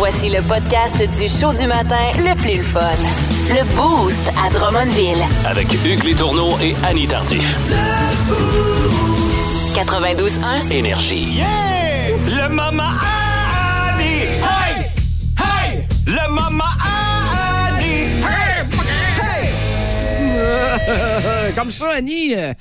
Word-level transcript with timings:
Voici 0.00 0.30
le 0.30 0.40
podcast 0.40 0.96
du 0.96 1.28
show 1.28 1.52
du 1.52 1.66
matin 1.66 2.12
le 2.16 2.34
plus 2.34 2.56
le 2.56 2.62
fun. 2.62 2.80
Le 3.50 3.62
Boost 3.76 4.32
à 4.42 4.48
Drummondville. 4.48 5.22
Avec 5.44 5.74
Hugues 5.84 6.04
Létourneau 6.04 6.58
et 6.62 6.74
Annie 6.86 7.06
Tardif. 7.06 7.54
92.1. 9.74 10.72
Énergie. 10.72 11.42
Le 12.26 12.48
Mama 12.48 12.88
Annie! 13.92 14.24
Hey! 14.40 14.86
Hey! 15.38 15.84
Le 16.06 16.28
Mama 16.32 16.64
Annie! 17.68 18.24
Hey! 18.24 18.64
Hey! 19.36 19.50
Comme 21.54 21.70
ça, 21.70 21.90
Annie, 21.90 22.34
euh, 22.34 22.54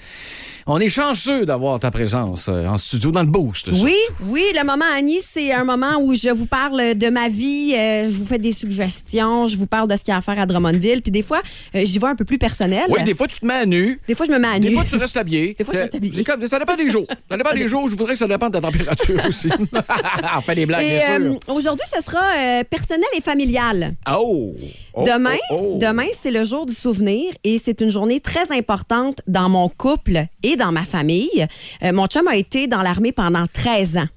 on 0.72 0.80
est 0.80 0.88
chanceux 0.90 1.48
d'avoir 1.48 1.80
ta 1.80 1.90
présence 1.90 2.48
euh, 2.48 2.68
en 2.68 2.78
studio 2.78 3.10
dans 3.10 3.22
le 3.24 3.28
boost. 3.28 3.70
Oui, 3.74 3.96
oui, 4.28 4.44
le 4.54 4.64
moment 4.64 4.86
Annie, 4.96 5.20
c'est 5.20 5.52
un 5.52 5.64
moment 5.64 6.00
où 6.00 6.14
je 6.14 6.30
vous 6.30 6.46
parle 6.46 6.94
de 6.94 7.10
ma 7.10 7.28
vie, 7.28 7.74
euh, 7.76 8.06
je 8.08 8.16
vous 8.16 8.26
fais 8.26 8.38
des 8.38 8.52
suggestions, 8.52 9.48
je 9.48 9.58
vous 9.58 9.66
parle 9.66 9.88
de 9.88 9.96
ce 9.96 10.04
qu'il 10.04 10.12
y 10.12 10.16
a 10.16 10.18
à 10.18 10.22
faire 10.22 10.40
à 10.40 10.46
Drummondville, 10.46 11.02
puis 11.02 11.12
des 11.12 11.24
fois, 11.24 11.41
euh, 11.76 11.82
j'y 11.84 11.98
vais 11.98 12.05
un 12.05 12.16
peu 12.16 12.24
plus 12.24 12.38
personnel. 12.38 12.84
Oui, 12.90 13.02
des 13.04 13.16
fois, 13.16 13.27
tu 13.27 13.40
te 13.40 13.46
mets 13.48 13.54
à 13.55 13.66
nu. 13.66 14.00
Des 14.08 14.13
fois, 14.13 14.27
je 14.27 14.32
me 14.32 14.38
mets 14.38 14.48
à 14.48 14.60
Des 14.60 14.70
nu. 14.70 14.76
fois, 14.76 14.86
tu 14.88 14.96
restes 14.96 15.18
habillé. 15.18 15.55
Des 15.58 15.63
fois, 15.63 15.74
je 15.74 15.80
reste 15.80 15.96
habillée. 15.96 16.13
C'est 16.18 16.24
comme- 16.24 16.48
ça 16.48 16.60
dépend 16.60 16.76
des 16.76 16.90
jours. 16.90 17.08
Ça 17.30 17.38
dépend 17.38 17.54
des 17.54 17.68
jours. 17.68 17.86
Je 17.88 17.96
voudrais 17.96 18.13
que 18.13 18.20
ça 18.20 18.27
dépende 18.27 18.54
de 18.54 18.60
ta 18.60 18.72
température 18.72 19.22
aussi. 19.27 19.49
on 20.38 20.41
fait 20.41 20.55
des 20.55 20.66
blagues, 20.66 20.84
Et 20.84 20.88
bien 20.98 21.22
euh, 21.22 21.32
sûr. 21.46 21.55
aujourd'hui, 21.55 21.86
ce 21.96 22.02
sera 22.04 22.20
euh, 22.20 22.63
personnel 22.63 23.08
et 23.16 23.22
familial. 23.22 23.94
Oh! 24.12 24.55
Oh, 24.94 25.04
demain, 25.05 25.36
oh, 25.52 25.74
oh. 25.76 25.77
demain, 25.80 26.08
c'est 26.20 26.32
le 26.32 26.44
jour 26.44 26.66
du 26.66 26.74
souvenir 26.74 27.32
et 27.44 27.60
c'est 27.63 27.82
une 27.82 27.91
journée 27.91 28.20
très 28.20 28.52
importante 28.52 29.20
dans 29.27 29.48
mon 29.48 29.70
couple 29.70 30.26
et 30.41 30.55
dans 30.59 30.72
ma 30.72 30.86
famille. 30.86 31.48
Euh, 31.81 31.91
mon 31.91 32.05
chum 32.05 32.27
a 32.27 32.36
été 32.36 32.68
dans 32.68 32.84
l'armée 32.84 33.12
pendant 33.12 33.48
13 33.48 33.98
ans. 33.98 34.08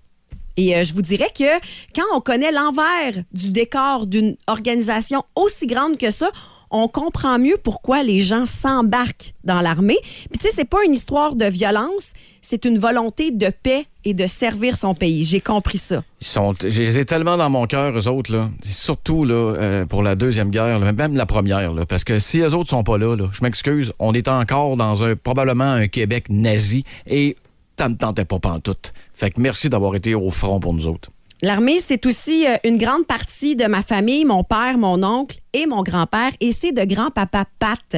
Et 0.57 0.77
euh, 0.77 0.85
je 0.85 0.93
vous 0.93 1.03
dirais 1.03 1.31
que 1.37 1.59
quand 1.95 2.05
on 2.15 2.21
connaît 2.21 2.53
l'envers 2.53 3.25
du 3.33 3.51
décor 3.51 4.07
d'une 4.07 4.37
organisation 4.47 5.25
aussi 5.35 5.67
grande 5.67 5.97
que 5.97 6.11
ça, 6.11 6.31
on 6.71 6.89
comprend 6.89 7.39
mieux 7.39 7.57
pourquoi 7.63 8.03
les 8.03 8.21
gens 8.21 8.47
s'embarquent 8.47 9.35
dans 9.45 9.61
l'armée. 9.61 9.99
Puis 10.03 10.39
tu 10.39 10.49
sais, 10.49 10.55
c'est 10.55 10.69
pas 10.69 10.85
une 10.85 10.93
histoire 10.93 11.37
de 11.37 11.47
violence, 11.47 12.13
c'est 12.41 12.65
une 12.65 12.79
volonté 12.79 13.31
de 13.31 13.49
paix 13.49 13.87
et 14.05 14.15
de 14.15 14.27
servir 14.27 14.77
son 14.77 14.95
pays. 14.95 15.25
J'ai 15.25 15.41
compris 15.41 15.79
ça. 15.79 16.03
Ils 16.21 16.27
sont, 16.27 16.55
je 16.61 16.83
les 16.83 16.99
ai 16.99 17.05
tellement 17.05 17.37
dans 17.37 17.51
mon 17.51 17.67
cœur, 17.67 17.97
eux 17.97 18.09
autres. 18.09 18.33
Là. 18.33 18.51
Surtout 18.63 19.25
là, 19.25 19.35
euh, 19.35 19.87
pour 19.87 20.03
la 20.03 20.15
Deuxième 20.15 20.51
Guerre, 20.51 20.79
même 20.81 21.17
la 21.17 21.27
Première. 21.27 21.73
Là, 21.73 21.87
parce 21.87 22.05
que 22.05 22.19
si 22.19 22.41
eux 22.41 22.55
autres 22.55 22.71
sont 22.71 22.85
pas 22.85 22.99
là, 22.99 23.17
là 23.17 23.29
je 23.33 23.43
m'excuse, 23.43 23.93
on 23.99 24.15
est 24.15 24.29
encore 24.29 24.77
dans 24.77 25.03
un 25.03 25.17
probablement 25.17 25.73
un 25.73 25.89
Québec 25.89 26.27
nazi 26.29 26.85
et 27.07 27.37
ça 27.79 27.89
me 27.89 27.97
tentait 27.97 28.25
pas 28.25 28.39
pantoute. 28.39 28.93
Fait 29.13 29.31
que 29.31 29.41
merci 29.41 29.69
d'avoir 29.69 29.95
été 29.95 30.15
au 30.15 30.31
front 30.31 30.61
pour 30.61 30.75
nous 30.75 30.87
autres. 30.87 31.11
L'armée, 31.43 31.81
c'est 31.85 32.07
aussi 32.07 32.47
euh, 32.47 32.57
une 32.65 32.79
grande 32.79 33.07
partie 33.07 33.57
de 33.57 33.65
ma 33.67 33.83
famille, 33.83 34.25
mon 34.25 34.45
père, 34.45 34.79
mon 34.79 35.03
oncle 35.03 35.39
et 35.53 35.67
mon 35.67 35.83
grand-père. 35.83 36.31
Et 36.41 36.53
c'est 36.53 36.71
de 36.73 36.85
grand-papa 36.85 37.47
Pat 37.59 37.97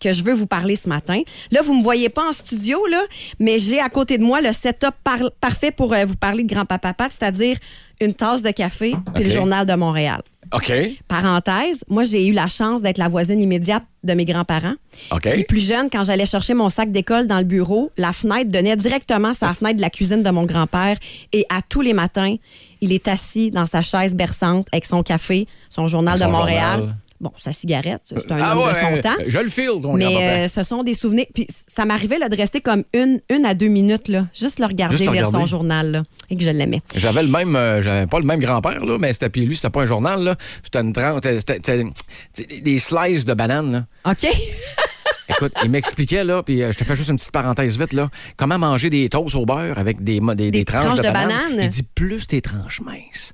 que 0.00 0.12
je 0.12 0.22
veux 0.22 0.32
vous 0.34 0.46
parler 0.46 0.76
ce 0.76 0.88
matin. 0.88 1.20
Là, 1.50 1.60
vous 1.62 1.74
me 1.74 1.82
voyez 1.82 2.08
pas 2.08 2.28
en 2.28 2.32
studio, 2.32 2.86
là, 2.86 3.02
mais 3.40 3.58
j'ai 3.58 3.80
à 3.80 3.88
côté 3.88 4.16
de 4.16 4.22
moi 4.24 4.40
le 4.40 4.52
setup 4.52 4.94
par- 5.02 5.30
parfait 5.40 5.72
pour 5.72 5.92
euh, 5.92 6.04
vous 6.04 6.16
parler 6.16 6.44
de 6.44 6.54
grand-papa 6.54 6.94
Pat, 6.94 7.10
c'est-à-dire 7.12 7.56
une 8.00 8.14
tasse 8.14 8.42
de 8.42 8.50
café 8.50 8.94
puis 9.14 9.24
le 9.24 9.30
journal 9.30 9.66
de 9.66 9.74
Montréal. 9.74 10.22
OK. 10.54 10.72
Parenthèse, 11.08 11.84
moi, 11.88 12.04
j'ai 12.04 12.26
eu 12.26 12.32
la 12.32 12.46
chance 12.48 12.80
d'être 12.82 12.98
la 12.98 13.08
voisine 13.08 13.40
immédiate 13.40 13.82
de 14.02 14.14
mes 14.14 14.24
grands-parents. 14.24 14.74
OK. 15.10 15.28
Puis 15.28 15.44
plus 15.44 15.66
jeune, 15.66 15.88
quand 15.90 16.04
j'allais 16.04 16.26
chercher 16.26 16.54
mon 16.54 16.68
sac 16.68 16.90
d'école 16.92 17.26
dans 17.26 17.38
le 17.38 17.44
bureau, 17.44 17.90
la 17.96 18.12
fenêtre 18.12 18.50
donnait 18.50 18.76
directement 18.76 19.34
sur 19.34 19.46
la 19.46 19.54
fenêtre 19.54 19.76
de 19.76 19.82
la 19.82 19.90
cuisine 19.90 20.22
de 20.22 20.30
mon 20.30 20.44
grand-père. 20.44 20.96
Et 21.32 21.44
à 21.48 21.60
tous 21.62 21.80
les 21.80 21.92
matins, 21.92 22.36
il 22.80 22.92
est 22.92 23.08
assis 23.08 23.50
dans 23.50 23.66
sa 23.66 23.82
chaise 23.82 24.14
berçante 24.14 24.66
avec 24.72 24.84
son 24.84 25.02
café, 25.02 25.46
son 25.70 25.88
journal 25.88 26.18
Son 26.18 26.26
de 26.26 26.30
Montréal. 26.30 26.78
journal. 26.80 26.96
Bon, 27.24 27.32
sa 27.38 27.52
cigarette, 27.52 28.02
c'est 28.04 28.30
un 28.32 28.36
Ah 28.38 28.52
homme 28.54 28.68
de 28.68 28.74
ouais, 28.74 28.96
son 28.96 29.00
temps. 29.00 29.16
Je 29.26 29.38
le 29.38 29.48
file, 29.48 29.80
ton 29.82 29.94
Mais 29.94 30.44
euh, 30.44 30.46
ce 30.48 30.62
sont 30.62 30.82
des 30.82 30.92
souvenirs. 30.92 31.24
Puis 31.32 31.46
ça 31.66 31.86
m'arrivait 31.86 32.18
là, 32.18 32.28
de 32.28 32.36
rester 32.36 32.60
comme 32.60 32.84
une, 32.92 33.18
une 33.30 33.46
à 33.46 33.54
deux 33.54 33.68
minutes, 33.68 34.08
là, 34.08 34.26
juste 34.38 34.58
le 34.58 34.66
regarder, 34.66 34.98
Juste 34.98 35.10
lire 35.10 35.24
son 35.24 35.30
regarder. 35.30 35.50
journal, 35.50 35.90
là, 35.90 36.02
et 36.28 36.36
que 36.36 36.44
je 36.44 36.50
l'aimais. 36.50 36.82
J'avais 36.94 37.22
le 37.22 37.30
même, 37.30 37.56
euh, 37.56 37.80
j'avais 37.80 38.06
pas 38.06 38.18
le 38.18 38.26
même 38.26 38.40
grand-père, 38.40 38.84
là, 38.84 38.98
mais 39.00 39.14
c'était, 39.14 39.30
puis 39.30 39.46
lui, 39.46 39.56
c'était 39.56 39.70
pas 39.70 39.80
un 39.82 39.86
journal, 39.86 40.22
là. 40.22 40.36
C'était 40.62 40.80
une 40.80 40.92
tran- 40.92 41.18
c'était- 41.22 42.60
des 42.60 42.78
slices 42.78 43.24
de 43.24 43.32
bananes, 43.32 43.72
là. 43.72 44.10
OK? 44.12 44.26
Écoute, 45.30 45.54
il 45.64 45.70
m'expliquait, 45.70 46.24
là, 46.24 46.42
puis 46.42 46.62
euh, 46.62 46.72
je 46.72 46.76
te 46.78 46.84
fais 46.84 46.94
juste 46.94 47.08
une 47.08 47.16
petite 47.16 47.32
parenthèse 47.32 47.78
vite, 47.78 47.94
là, 47.94 48.10
comment 48.36 48.58
manger 48.58 48.90
des 48.90 49.08
toasts 49.08 49.34
au 49.34 49.46
beurre 49.46 49.78
avec 49.78 50.04
des, 50.04 50.20
des, 50.20 50.50
des 50.50 50.64
tranches, 50.66 50.84
tranches 50.84 50.98
de, 50.98 51.02
de 51.02 51.08
bananes. 51.08 51.28
banane? 51.52 51.60
Il 51.62 51.68
dit, 51.70 51.82
plus 51.94 52.26
tes 52.26 52.42
tranches 52.42 52.82
minces, 52.82 53.32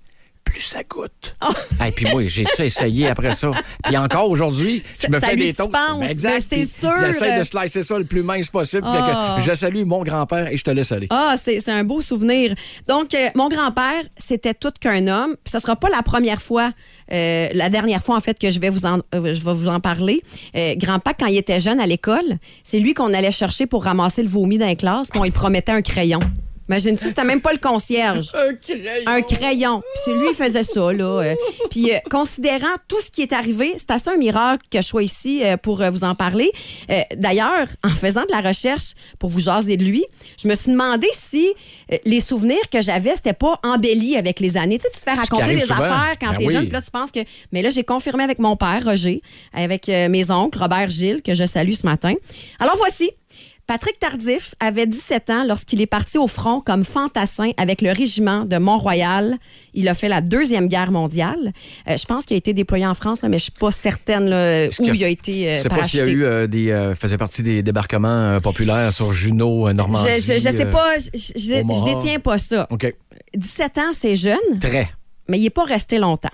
plus 0.50 0.60
ça 0.62 0.82
goûte. 0.82 1.36
Oh. 1.46 1.52
Et 1.86 1.92
puis 1.92 2.06
moi, 2.10 2.22
j'ai 2.26 2.44
tout 2.44 2.62
essayé 2.62 3.08
après 3.08 3.32
ça? 3.34 3.50
Puis 3.84 3.96
encore 3.96 4.28
aujourd'hui, 4.30 4.82
je 5.02 5.08
me 5.10 5.20
fais 5.20 5.36
des 5.36 5.52
toasts. 5.54 5.70
penses, 5.72 6.00
Ben, 6.00 6.06
exact. 6.08 6.32
mais 6.34 6.40
c'est 6.40 6.56
Puis 6.56 6.66
sûr. 6.66 6.92
J'essaie 7.00 7.38
de 7.38 7.44
slicer 7.44 7.82
ça 7.82 7.98
le 7.98 8.04
plus 8.04 8.22
mince 8.22 8.48
possible. 8.48 8.82
Fait 8.82 8.98
Ah. 9.00 9.36
que 9.38 9.42
je 9.44 9.54
salue 9.54 9.84
mon 9.84 10.02
grand-père 10.02 10.48
et 10.52 10.56
je 10.56 10.64
te 10.64 10.70
laisse 10.70 10.92
aller. 10.92 11.06
Ah, 11.10 11.36
c'est 11.42 11.60
c'est 11.60 11.72
un 11.72 11.84
beau 11.84 12.00
souvenir. 12.00 12.54
Donc, 12.88 13.14
euh, 13.14 13.28
mon 13.34 13.48
grand-père, 13.48 14.02
c'était 14.16 14.54
tout 14.54 14.72
qu'un 14.80 15.06
homme. 15.08 15.34
Puis, 15.44 15.52
ce 15.52 15.58
sera 15.58 15.76
pas 15.76 15.88
la 15.88 16.02
première 16.02 16.40
fois, 16.42 16.72
euh, 17.12 17.48
la 17.52 17.68
dernière 17.70 18.02
fois, 18.02 18.16
en 18.16 18.20
fait, 18.20 18.38
que 18.38 18.50
je 18.50 18.58
vais 18.58 18.70
vous 18.70 18.86
en, 18.86 18.98
euh, 19.14 19.32
je 19.34 19.44
vais 19.44 19.54
vous 19.54 19.68
en 19.68 19.80
parler. 19.80 20.22
Euh, 20.56 20.74
grand-père, 20.76 21.14
quand 21.18 21.26
il 21.26 21.36
était 21.36 21.60
jeune 21.60 21.80
à 21.80 21.86
l'école, 21.86 22.38
c'est 22.62 22.78
lui 22.80 22.94
qu'on 22.94 23.12
allait 23.14 23.30
chercher 23.30 23.66
pour 23.66 23.84
ramasser 23.84 24.22
le 24.22 24.28
vomi 24.28 24.58
dans 24.58 24.66
les 24.66 24.76
classes, 24.76 25.08
puis 25.10 25.20
on 25.20 25.24
lui 25.24 25.30
promettait 25.30 25.72
un 25.72 25.82
crayon. 25.82 26.20
Imagine-tu, 26.70 27.04
c'était 27.08 27.24
même 27.24 27.40
pas 27.40 27.52
le 27.52 27.58
concierge. 27.58 28.28
Un 28.34 28.54
crayon. 28.54 29.02
Un 29.06 29.22
crayon. 29.22 29.82
Puis 29.94 30.02
c'est 30.04 30.14
lui 30.14 30.28
qui 30.28 30.34
faisait 30.34 30.62
ça, 30.62 30.92
là. 30.92 31.20
Euh, 31.22 31.34
Puis 31.70 31.92
euh, 31.92 31.98
considérant 32.10 32.74
tout 32.86 33.00
ce 33.00 33.10
qui 33.10 33.22
est 33.22 33.32
arrivé, 33.32 33.74
c'est 33.76 33.90
assez 33.90 34.08
un 34.10 34.16
miracle 34.16 34.64
que 34.70 34.80
je 34.80 34.86
sois 34.86 35.02
ici 35.02 35.42
euh, 35.44 35.56
pour 35.56 35.80
euh, 35.82 35.90
vous 35.90 36.04
en 36.04 36.14
parler. 36.14 36.50
Euh, 36.90 37.00
D'ailleurs, 37.16 37.66
en 37.82 37.90
faisant 37.90 38.22
de 38.22 38.30
la 38.30 38.40
recherche 38.40 38.92
pour 39.18 39.30
vous 39.30 39.40
jaser 39.40 39.76
de 39.76 39.84
lui, 39.84 40.04
je 40.40 40.46
me 40.46 40.54
suis 40.54 40.70
demandé 40.70 41.08
si 41.12 41.52
euh, 41.92 41.96
les 42.04 42.20
souvenirs 42.20 42.68
que 42.72 42.80
j'avais, 42.80 43.14
c'était 43.16 43.32
pas 43.32 43.58
embelli 43.64 44.16
avec 44.16 44.38
les 44.38 44.56
années. 44.56 44.78
Tu 44.78 44.84
sais, 44.84 44.90
tu 44.92 44.98
te 45.00 45.04
fais 45.04 45.14
raconter 45.16 45.54
des 45.56 45.60
souvent. 45.62 45.74
affaires 45.82 46.14
quand 46.20 46.30
Ben 46.30 46.38
t'es 46.38 46.46
oui. 46.46 46.52
jeune, 46.52 46.64
puis 46.64 46.72
là, 46.72 46.82
tu 46.82 46.90
penses 46.92 47.10
que... 47.10 47.20
Mais 47.52 47.62
là, 47.62 47.70
j'ai 47.70 47.82
confirmé 47.84 48.22
avec 48.22 48.38
mon 48.38 48.54
père, 48.56 48.82
Roger, 48.84 49.22
avec 49.52 49.88
euh, 49.88 50.08
mes 50.08 50.30
oncles, 50.30 50.58
Robert 50.58 50.88
Gilles, 50.90 51.20
que 51.22 51.34
je 51.34 51.44
salue 51.46 51.72
ce 51.72 51.84
matin. 51.84 52.14
Alors 52.60 52.76
voici, 52.76 53.10
Patrick 53.70 54.00
Tardif 54.00 54.56
avait 54.58 54.88
17 54.88 55.30
ans 55.30 55.44
lorsqu'il 55.46 55.80
est 55.80 55.86
parti 55.86 56.18
au 56.18 56.26
front 56.26 56.60
comme 56.60 56.82
fantassin 56.82 57.52
avec 57.56 57.82
le 57.82 57.92
régiment 57.92 58.44
de 58.44 58.56
Mont-Royal. 58.58 59.36
Il 59.74 59.86
a 59.86 59.94
fait 59.94 60.08
la 60.08 60.20
Deuxième 60.20 60.66
Guerre 60.66 60.90
mondiale. 60.90 61.52
Euh, 61.88 61.96
je 61.96 62.04
pense 62.04 62.24
qu'il 62.24 62.34
a 62.34 62.38
été 62.38 62.52
déployé 62.52 62.84
en 62.84 62.94
France, 62.94 63.22
là, 63.22 63.28
mais 63.28 63.38
je 63.38 63.44
suis 63.44 63.52
pas 63.52 63.70
certaine 63.70 64.28
là, 64.28 64.66
où 64.80 64.84
il 64.92 65.04
a 65.04 65.08
été 65.08 65.48
euh, 65.52 65.56
Je 65.56 65.62
sais 65.62 65.68
pas 65.68 65.84
s'il 65.84 66.00
y 66.00 66.02
a 66.02 66.06
eu 66.08 66.24
euh, 66.24 66.46
des. 66.48 66.72
euh, 66.72 66.96
faisait 66.96 67.16
partie 67.16 67.44
des 67.44 67.62
débarquements 67.62 68.40
populaires 68.40 68.92
sur 68.92 69.12
Juno, 69.12 69.68
euh, 69.68 69.72
Normandie. 69.72 70.14
Je, 70.16 70.32
je, 70.32 70.38
je 70.40 70.56
sais 70.56 70.68
pas, 70.68 70.98
je, 70.98 71.20
je- 71.36 71.84
détiens 71.94 72.18
pas 72.18 72.38
ça. 72.38 72.66
OK. 72.70 72.92
17 73.36 73.78
ans, 73.78 73.92
c'est 73.96 74.16
jeune, 74.16 74.58
Très. 74.60 74.90
mais 75.28 75.38
il 75.38 75.44
n'est 75.44 75.50
pas 75.50 75.62
resté 75.64 75.98
longtemps. 75.98 76.28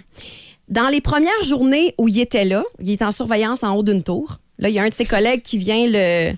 Dans 0.70 0.88
les 0.88 1.02
premières 1.02 1.44
journées 1.44 1.94
où 1.98 2.08
il 2.08 2.18
était 2.18 2.46
là, 2.46 2.64
il 2.82 2.90
est 2.90 3.02
en 3.02 3.10
surveillance 3.10 3.62
en 3.62 3.74
haut 3.76 3.82
d'une 3.82 4.02
tour. 4.02 4.38
Là, 4.58 4.70
il 4.70 4.74
y 4.74 4.78
a 4.78 4.84
un 4.84 4.88
de 4.88 4.94
ses 4.94 5.04
collègues 5.04 5.42
qui 5.42 5.58
vient 5.58 5.86
le, 5.86 6.32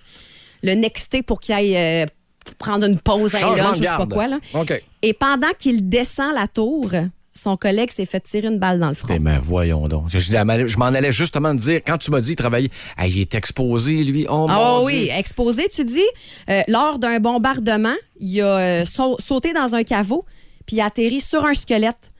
le 0.63 0.75
nexter 0.75 1.23
pour 1.23 1.41
qu'il 1.41 1.55
aille 1.55 1.77
euh, 1.77 2.07
prendre 2.59 2.87
une 2.87 2.99
pause 2.99 3.35
à 3.35 3.41
lunch, 3.41 3.79
je 3.79 3.85
sais 3.85 3.89
pas 3.89 4.07
quoi. 4.07 4.27
Là. 4.29 4.39
Et 5.03 5.13
pendant 5.13 5.51
qu'il 5.59 5.89
descend 5.89 6.35
la 6.35 6.47
tour, 6.49 6.91
son 7.35 7.57
collègue 7.57 7.91
s'est 7.91 8.05
fait 8.07 8.21
tirer 8.21 8.49
une 8.49 8.59
balle 8.59 8.81
dans 8.81 8.89
le 8.89 8.95
front. 8.95 9.15
Eh 9.15 9.19
ben, 9.19 9.39
voyons 9.41 9.87
donc. 9.89 10.09
Je, 10.09 10.77
m'en 10.79 10.87
allais 10.87 11.13
justement 11.13 11.55
te 11.55 11.61
dire, 11.61 11.81
quand 11.87 11.99
tu 11.99 12.11
m'as 12.11 12.21
dit, 12.21 12.33
il 12.33 12.37
travaillait, 12.37 12.71
hey, 12.99 13.13
il 13.13 13.21
est 13.21 13.35
exposé, 13.35 14.03
lui. 14.05 14.27
Oh, 14.29 14.47
Ah 14.49 14.81
oui, 14.83 15.05
Dieu. 15.05 15.13
exposé, 15.17 15.69
tu 15.73 15.85
dis, 15.85 16.03
euh, 16.51 16.63
lors 16.69 16.99
d'un 16.99 17.21
bombardement, 17.21 17.95
il 18.19 18.41
a 18.41 18.59
euh, 18.59 18.85
sau- 18.85 19.17
sauté 19.21 19.53
dans 19.53 19.75
un 19.75 19.85
caveau, 19.85 20.25
puis 20.67 20.77
il 20.77 20.81
a 20.81 20.87
atterri 20.87 21.21
sur 21.21 21.45
un 21.45 21.55
squelette. 21.55 22.11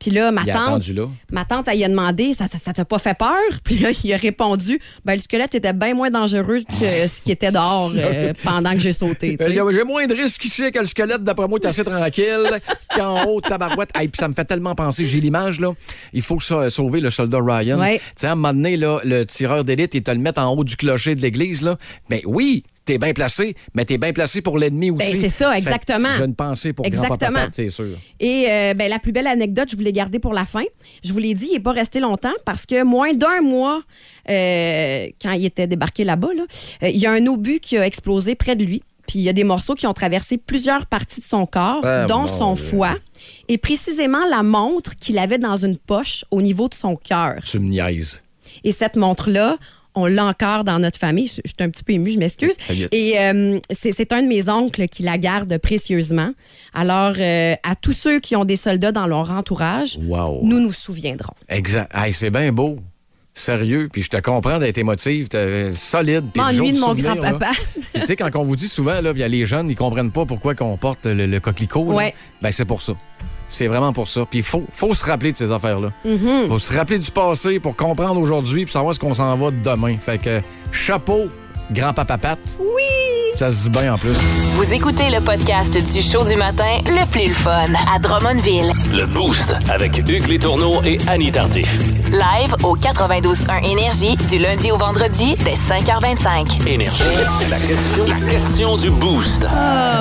Puis 0.00 0.10
là, 0.10 0.30
ma 0.32 0.44
tante, 0.44 0.86
là. 0.88 1.06
ma 1.30 1.44
tante, 1.44 1.66
elle 1.68 1.76
lui 1.76 1.84
a 1.84 1.88
demandé, 1.88 2.32
ça, 2.34 2.46
ça, 2.46 2.58
ça 2.58 2.72
t'a 2.72 2.84
pas 2.84 2.98
fait 2.98 3.16
peur? 3.16 3.30
Puis 3.64 3.78
là, 3.78 3.90
il 4.04 4.12
a 4.12 4.16
répondu, 4.16 4.78
ben 5.04 5.14
le 5.14 5.20
squelette 5.20 5.54
était 5.54 5.72
bien 5.72 5.94
moins 5.94 6.10
dangereux 6.10 6.60
que 6.68 7.06
ce 7.08 7.20
qui 7.22 7.32
était 7.32 7.50
dehors 7.52 7.90
euh, 7.96 8.32
pendant 8.42 8.72
que 8.72 8.80
j'ai 8.80 8.92
sauté. 8.92 9.36
Euh, 9.40 9.72
J'ai 9.72 9.84
moins 9.84 10.06
de 10.06 10.14
risques 10.14 10.44
ici 10.44 10.70
que 10.72 10.80
le 10.80 10.86
squelette, 10.86 11.22
d'après 11.22 11.48
moi, 11.48 11.58
est 11.62 11.66
assez 11.66 11.84
tranquille. 11.84 12.60
Qu'en 12.94 13.24
haut, 13.24 13.40
tabarouette. 13.40 13.90
Hey, 13.94 14.08
puis 14.08 14.18
ça 14.18 14.28
me 14.28 14.34
fait 14.34 14.44
tellement 14.44 14.74
penser. 14.74 15.06
J'ai 15.06 15.20
l'image, 15.20 15.58
là. 15.60 15.72
Il 16.12 16.22
faut 16.22 16.38
sa- 16.40 16.68
sauver 16.70 17.00
le 17.00 17.10
soldat 17.10 17.38
Ryan. 17.40 17.78
Ouais. 17.80 17.98
Tu 17.98 18.04
sais, 18.16 18.26
à 18.26 18.32
un 18.32 18.34
moment 18.34 18.52
donné, 18.52 18.76
là, 18.76 19.00
le 19.04 19.24
tireur 19.24 19.64
d'élite, 19.64 19.94
il 19.94 20.02
te 20.02 20.10
le 20.10 20.18
met 20.18 20.38
en 20.38 20.54
haut 20.54 20.64
du 20.64 20.76
clocher 20.76 21.14
de 21.14 21.22
l'église, 21.22 21.62
là. 21.62 21.76
Ben 22.10 22.20
oui, 22.26 22.64
t'es 22.84 22.98
bien 22.98 23.12
placé, 23.12 23.54
mais 23.74 23.84
t'es 23.84 23.98
bien 23.98 24.12
placé 24.12 24.42
pour 24.42 24.58
l'ennemi 24.58 24.90
aussi. 24.90 25.12
Ben, 25.12 25.20
c'est 25.20 25.28
ça, 25.28 25.56
exactement. 25.56 26.08
J'ai 26.18 26.24
une 26.24 26.34
pensée 26.34 26.72
pour 26.72 26.88
grand-papa, 26.88 27.30
Pat, 27.32 27.50
c'est 27.54 27.70
sûr. 27.70 27.96
Et 28.20 28.46
euh, 28.48 28.74
ben, 28.74 28.88
la 28.88 28.98
plus 28.98 29.12
belle 29.12 29.26
anecdote, 29.26 29.68
je 29.70 29.76
vous 29.76 29.82
l'ai 29.82 29.92
gardée 29.92 30.18
pour 30.18 30.34
la 30.34 30.44
fin. 30.44 30.64
Je 31.02 31.12
vous 31.12 31.18
l'ai 31.18 31.34
dit, 31.34 31.46
il 31.50 31.52
n'est 31.54 31.60
pas 31.60 31.72
resté 31.72 32.00
longtemps 32.00 32.32
parce 32.44 32.66
que 32.66 32.82
moins 32.84 33.14
d'un 33.14 33.40
mois, 33.40 33.82
euh, 34.30 35.06
quand 35.20 35.32
il 35.32 35.44
était 35.44 35.66
débarqué 35.66 36.04
là-bas, 36.04 36.28
là, 36.36 36.42
euh, 36.82 36.88
il 36.88 36.96
y 36.98 37.06
a 37.06 37.12
un 37.12 37.26
obus 37.26 37.60
qui 37.60 37.76
a 37.76 37.86
explosé 37.86 38.34
près 38.34 38.56
de 38.56 38.64
lui. 38.64 38.82
Puis 39.06 39.18
il 39.18 39.22
y 39.22 39.28
a 39.28 39.34
des 39.34 39.44
morceaux 39.44 39.74
qui 39.74 39.86
ont 39.86 39.92
traversé 39.92 40.38
plusieurs 40.38 40.86
parties 40.86 41.20
de 41.20 41.26
son 41.26 41.44
corps, 41.44 41.80
Ah, 41.84 42.06
dont 42.06 42.26
son 42.26 42.54
Dieu. 42.54 42.64
foie. 42.64 42.94
et 43.48 43.58
précisément 43.58 44.24
la 44.30 44.42
montre 44.42 44.96
qu'il 44.96 45.18
avait 45.18 45.36
dans 45.38 45.56
une 45.56 45.76
poche 45.76 46.24
au 46.30 46.40
niveau 46.40 46.68
de 46.70 46.74
son 46.74 46.96
cœur. 46.96 47.34
Tu 47.44 47.58
me 47.58 47.68
niaises. 47.68 48.22
Et 48.64 48.72
cette 48.72 48.96
montre-là, 48.96 49.58
on 49.94 50.06
l'a 50.06 50.24
encore 50.26 50.64
dans 50.64 50.78
notre 50.78 50.98
famille. 50.98 51.28
Je 51.28 51.40
je 51.44 51.50
suis 51.50 51.56
un 51.60 51.70
petit 51.70 51.84
peu 51.84 51.92
émue, 51.92 52.10
je 52.10 52.18
m'excuse. 52.18 52.54
Et 52.92 53.14
euh, 53.18 53.58
c'est 53.70 54.12
un 54.12 54.22
de 54.22 54.28
mes 54.28 54.48
oncles 54.48 54.88
qui 54.88 55.02
la 55.02 55.18
garde 55.18 55.56
précieusement. 55.58 56.32
Alors, 56.72 57.14
euh, 57.18 57.54
à 57.62 57.74
tous 57.76 57.92
ceux 57.92 58.18
qui 58.20 58.34
ont 58.36 58.44
des 58.44 58.56
soldats 58.56 58.92
dans 58.92 59.06
leur 59.06 59.30
entourage, 59.30 59.98
Wow. 60.06 60.40
nous 60.42 60.60
nous 60.60 60.72
souviendrons. 60.72 61.34
Exact. 61.48 61.90
Hey, 61.94 62.12
c'est 62.12 62.30
bien 62.30 62.50
beau. 62.52 62.76
Sérieux. 63.36 63.88
Puis 63.92 64.02
je 64.02 64.10
te 64.10 64.16
comprends 64.18 64.58
d'être 64.58 64.78
émotive. 64.78 65.28
T'es 65.28 65.72
solide. 65.74 66.24
puis 66.32 66.40
M'ennuie 66.40 66.72
de 66.72 66.78
mon 66.78 66.94
grand-papa. 66.94 67.50
Tu 67.94 68.06
sais, 68.06 68.16
quand 68.16 68.30
on 68.36 68.42
vous 68.44 68.56
dit 68.56 68.68
souvent, 68.68 69.00
là, 69.00 69.12
il 69.14 69.18
y 69.18 69.22
a 69.22 69.28
les 69.28 69.46
jeunes, 69.46 69.70
ils 69.70 69.76
comprennent 69.76 70.10
pas 70.12 70.24
pourquoi 70.26 70.54
qu'on 70.54 70.76
porte 70.76 71.04
le, 71.06 71.26
le 71.26 71.40
coquelicot. 71.40 71.92
là. 71.98 72.10
Ben, 72.42 72.50
c'est 72.52 72.64
pour 72.64 72.82
ça. 72.82 72.94
C'est 73.54 73.68
vraiment 73.68 73.92
pour 73.92 74.08
ça. 74.08 74.26
Puis 74.28 74.40
il 74.40 74.44
faut, 74.44 74.64
faut 74.70 74.92
se 74.94 75.04
rappeler 75.04 75.32
de 75.32 75.36
ces 75.36 75.50
affaires-là. 75.52 75.88
Il 76.04 76.12
Mm-hmm. 76.14 76.48
faut 76.48 76.58
se 76.58 76.76
rappeler 76.76 76.98
du 76.98 77.10
passé 77.10 77.60
pour 77.60 77.76
comprendre 77.76 78.20
aujourd'hui 78.20 78.64
puis 78.64 78.72
savoir 78.72 78.94
ce 78.94 78.98
qu'on 78.98 79.14
s'en 79.14 79.36
va 79.36 79.50
demain. 79.50 79.96
Fait 79.98 80.18
que 80.18 80.40
chapeau, 80.72 81.28
grand-papa 81.72 82.18
Pat. 82.18 82.38
Oui! 82.60 83.14
Ça 83.36 83.50
se 83.50 83.64
dit 83.64 83.70
bien 83.70 83.94
en 83.94 83.98
plus. 83.98 84.14
Vous 84.54 84.72
écoutez 84.74 85.10
le 85.10 85.20
podcast 85.20 85.72
du 85.72 86.02
show 86.02 86.24
du 86.24 86.36
matin 86.36 86.78
le 86.86 87.04
plus 87.10 87.26
le 87.26 87.34
fun 87.34 87.72
à 87.92 87.98
Drummondville. 87.98 88.70
Le 88.92 89.06
Boost 89.06 89.56
avec 89.68 89.98
Hugues 89.98 90.28
Létourneau 90.28 90.80
et 90.84 90.98
Annie 91.08 91.32
Tardif. 91.32 91.76
Live 92.12 92.54
au 92.62 92.76
92.1 92.76 93.68
Énergie 93.68 94.16
du 94.28 94.38
lundi 94.38 94.70
au 94.70 94.76
vendredi 94.78 95.34
dès 95.44 95.54
5h25. 95.54 96.68
Énergie. 96.68 97.02
La 97.50 97.58
question, 97.58 98.06
la 98.06 98.30
question 98.30 98.76
du 98.76 98.90
Boost. 98.90 99.42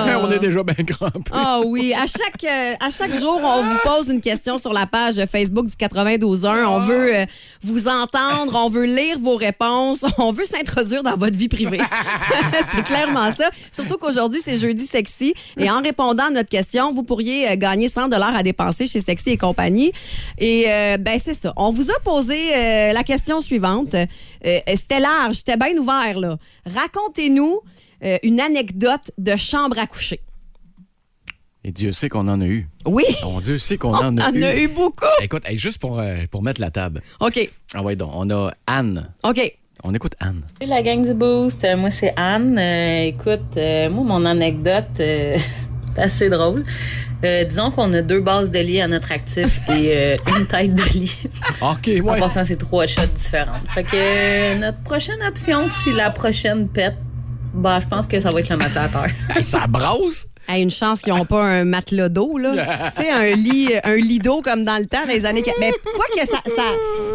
Mais 0.05 0.13
on 0.13 0.31
est 0.31 0.37
déjà 0.37 0.61
bien 0.63 0.85
crampés. 0.85 1.31
Ah 1.31 1.61
oui, 1.65 1.91
à 1.95 2.05
chaque, 2.05 2.43
euh, 2.43 2.73
à 2.79 2.91
chaque 2.91 3.19
jour, 3.19 3.39
on 3.43 3.63
vous 3.63 3.77
pose 3.83 4.09
une 4.09 4.21
question 4.21 4.59
sur 4.59 4.73
la 4.73 4.85
page 4.85 5.15
Facebook 5.25 5.65
du 5.65 5.75
92.1. 5.75 6.65
On 6.67 6.79
veut 6.79 7.15
euh, 7.15 7.25
vous 7.63 7.87
entendre, 7.87 8.53
on 8.53 8.69
veut 8.69 8.85
lire 8.85 9.17
vos 9.19 9.37
réponses, 9.37 10.05
on 10.19 10.31
veut 10.31 10.45
s'introduire 10.45 11.01
dans 11.01 11.15
votre 11.15 11.35
vie 11.35 11.49
privée. 11.53 11.79
c'est 12.71 12.83
clairement 12.83 13.31
ça. 13.31 13.49
Surtout 13.71 13.97
qu'aujourd'hui, 13.97 14.41
c'est 14.43 14.57
jeudi 14.57 14.85
sexy. 14.85 15.33
Et 15.57 15.69
en 15.69 15.81
répondant 15.81 16.25
à 16.25 16.31
notre 16.31 16.49
question, 16.49 16.93
vous 16.93 17.03
pourriez 17.03 17.49
euh, 17.49 17.55
gagner 17.55 17.87
100 17.87 18.11
à 18.11 18.43
dépenser 18.43 18.85
chez 18.85 18.99
Sexy 19.01 19.31
et 19.31 19.37
compagnie. 19.37 19.91
Et 20.37 20.65
euh, 20.67 20.97
ben 20.97 21.19
c'est 21.19 21.33
ça. 21.33 21.53
On 21.57 21.71
vous 21.71 21.89
a 21.91 21.99
posé 22.03 22.55
euh, 22.55 22.93
la 22.93 23.03
question 23.03 23.41
suivante. 23.41 23.95
Euh, 23.95 24.59
c'était 24.75 24.99
large, 24.99 25.35
c'était 25.35 25.57
bien 25.57 25.75
ouvert. 25.77 26.19
là. 26.19 26.37
Racontez-nous 26.65 27.61
une 28.21 28.41
anecdote 28.41 29.11
de 29.17 29.37
chambre 29.37 29.79
à 29.79 29.87
coucher. 29.87 30.19
Et 31.63 31.71
Dieu 31.71 31.93
sait 31.93 32.09
qu'on 32.09 32.27
en 32.27 32.41
a 32.41 32.45
eu. 32.45 32.67
Oui, 32.85 33.05
Bon 33.21 33.39
Dieu 33.39 33.57
sait 33.57 33.77
qu'on 33.77 33.91
on 33.93 33.95
en 33.95 34.17
a 34.17 34.29
en 34.29 34.33
eu. 34.33 34.43
a 34.43 34.59
eu 34.59 34.67
beaucoup. 34.67 35.05
Écoute, 35.21 35.43
hey, 35.45 35.57
juste 35.57 35.77
pour, 35.79 36.03
pour 36.29 36.43
mettre 36.43 36.59
la 36.59 36.69
table. 36.69 37.01
OK. 37.21 37.49
Ah 37.73 37.81
ouais, 37.81 37.95
donc, 37.95 38.11
on 38.13 38.29
a 38.29 38.51
Anne. 38.67 39.09
OK. 39.23 39.57
On 39.83 39.93
écoute 39.93 40.13
Anne. 40.19 40.43
Salut 40.59 40.69
la 40.69 40.81
gang 40.81 41.05
du 41.05 41.13
Boost, 41.13 41.63
Euh, 41.65 41.75
moi 41.75 41.91
c'est 41.91 42.13
Anne. 42.15 42.57
Euh, 42.57 43.03
écoute, 43.07 43.57
euh, 43.57 43.89
moi 43.89 44.03
mon 44.05 44.25
anecdote 44.25 44.85
euh, 44.99 45.37
c'est 45.95 46.01
assez 46.01 46.29
drôle. 46.29 46.63
Disons 47.47 47.71
qu'on 47.71 47.93
a 47.93 48.01
deux 48.01 48.19
bases 48.19 48.49
de 48.51 48.59
lit 48.59 48.81
à 48.81 48.87
notre 48.89 49.13
actif 49.13 49.61
et 49.69 50.17
une 50.37 50.45
tête 50.45 50.75
de 50.75 50.83
lit. 50.83 51.15
OK, 51.61 51.87
En 51.87 52.01
ouais. 52.01 52.19
passant, 52.19 52.43
c'est 52.43 52.57
trois 52.57 52.85
shots 52.85 53.05
différentes. 53.15 53.61
Fait 53.73 53.85
que 53.85 54.55
notre 54.59 54.79
prochaine 54.79 55.21
option, 55.25 55.69
si 55.69 55.93
la 55.93 56.09
prochaine 56.09 56.67
pète, 56.67 56.97
bah 57.53 57.79
je 57.81 57.87
pense 57.87 58.07
que 58.07 58.19
ça 58.19 58.29
va 58.29 58.41
être 58.41 58.49
le 58.49 58.57
terre. 58.57 59.07
Hey, 59.33 59.41
ça 59.41 59.67
brasse. 59.67 60.27
Hey, 60.47 60.61
une 60.63 60.69
chance 60.69 61.01
qu'ils 61.01 61.13
n'ont 61.13 61.25
pas 61.25 61.43
un 61.43 61.63
matelas 61.63 62.09
d'eau, 62.09 62.37
là. 62.37 62.91
tu 62.95 63.01
sais, 63.01 63.09
un 63.09 63.31
lit, 63.35 63.69
un 63.83 63.95
lit 63.95 64.19
d'eau 64.19 64.41
comme 64.41 64.65
dans 64.65 64.77
le 64.77 64.85
temps, 64.85 65.05
dans 65.05 65.11
les 65.11 65.25
années... 65.25 65.43
Mais 65.59 65.71
quoi 65.95 66.05
que 66.13 66.19
ça... 66.27 66.37
ça 66.55 66.63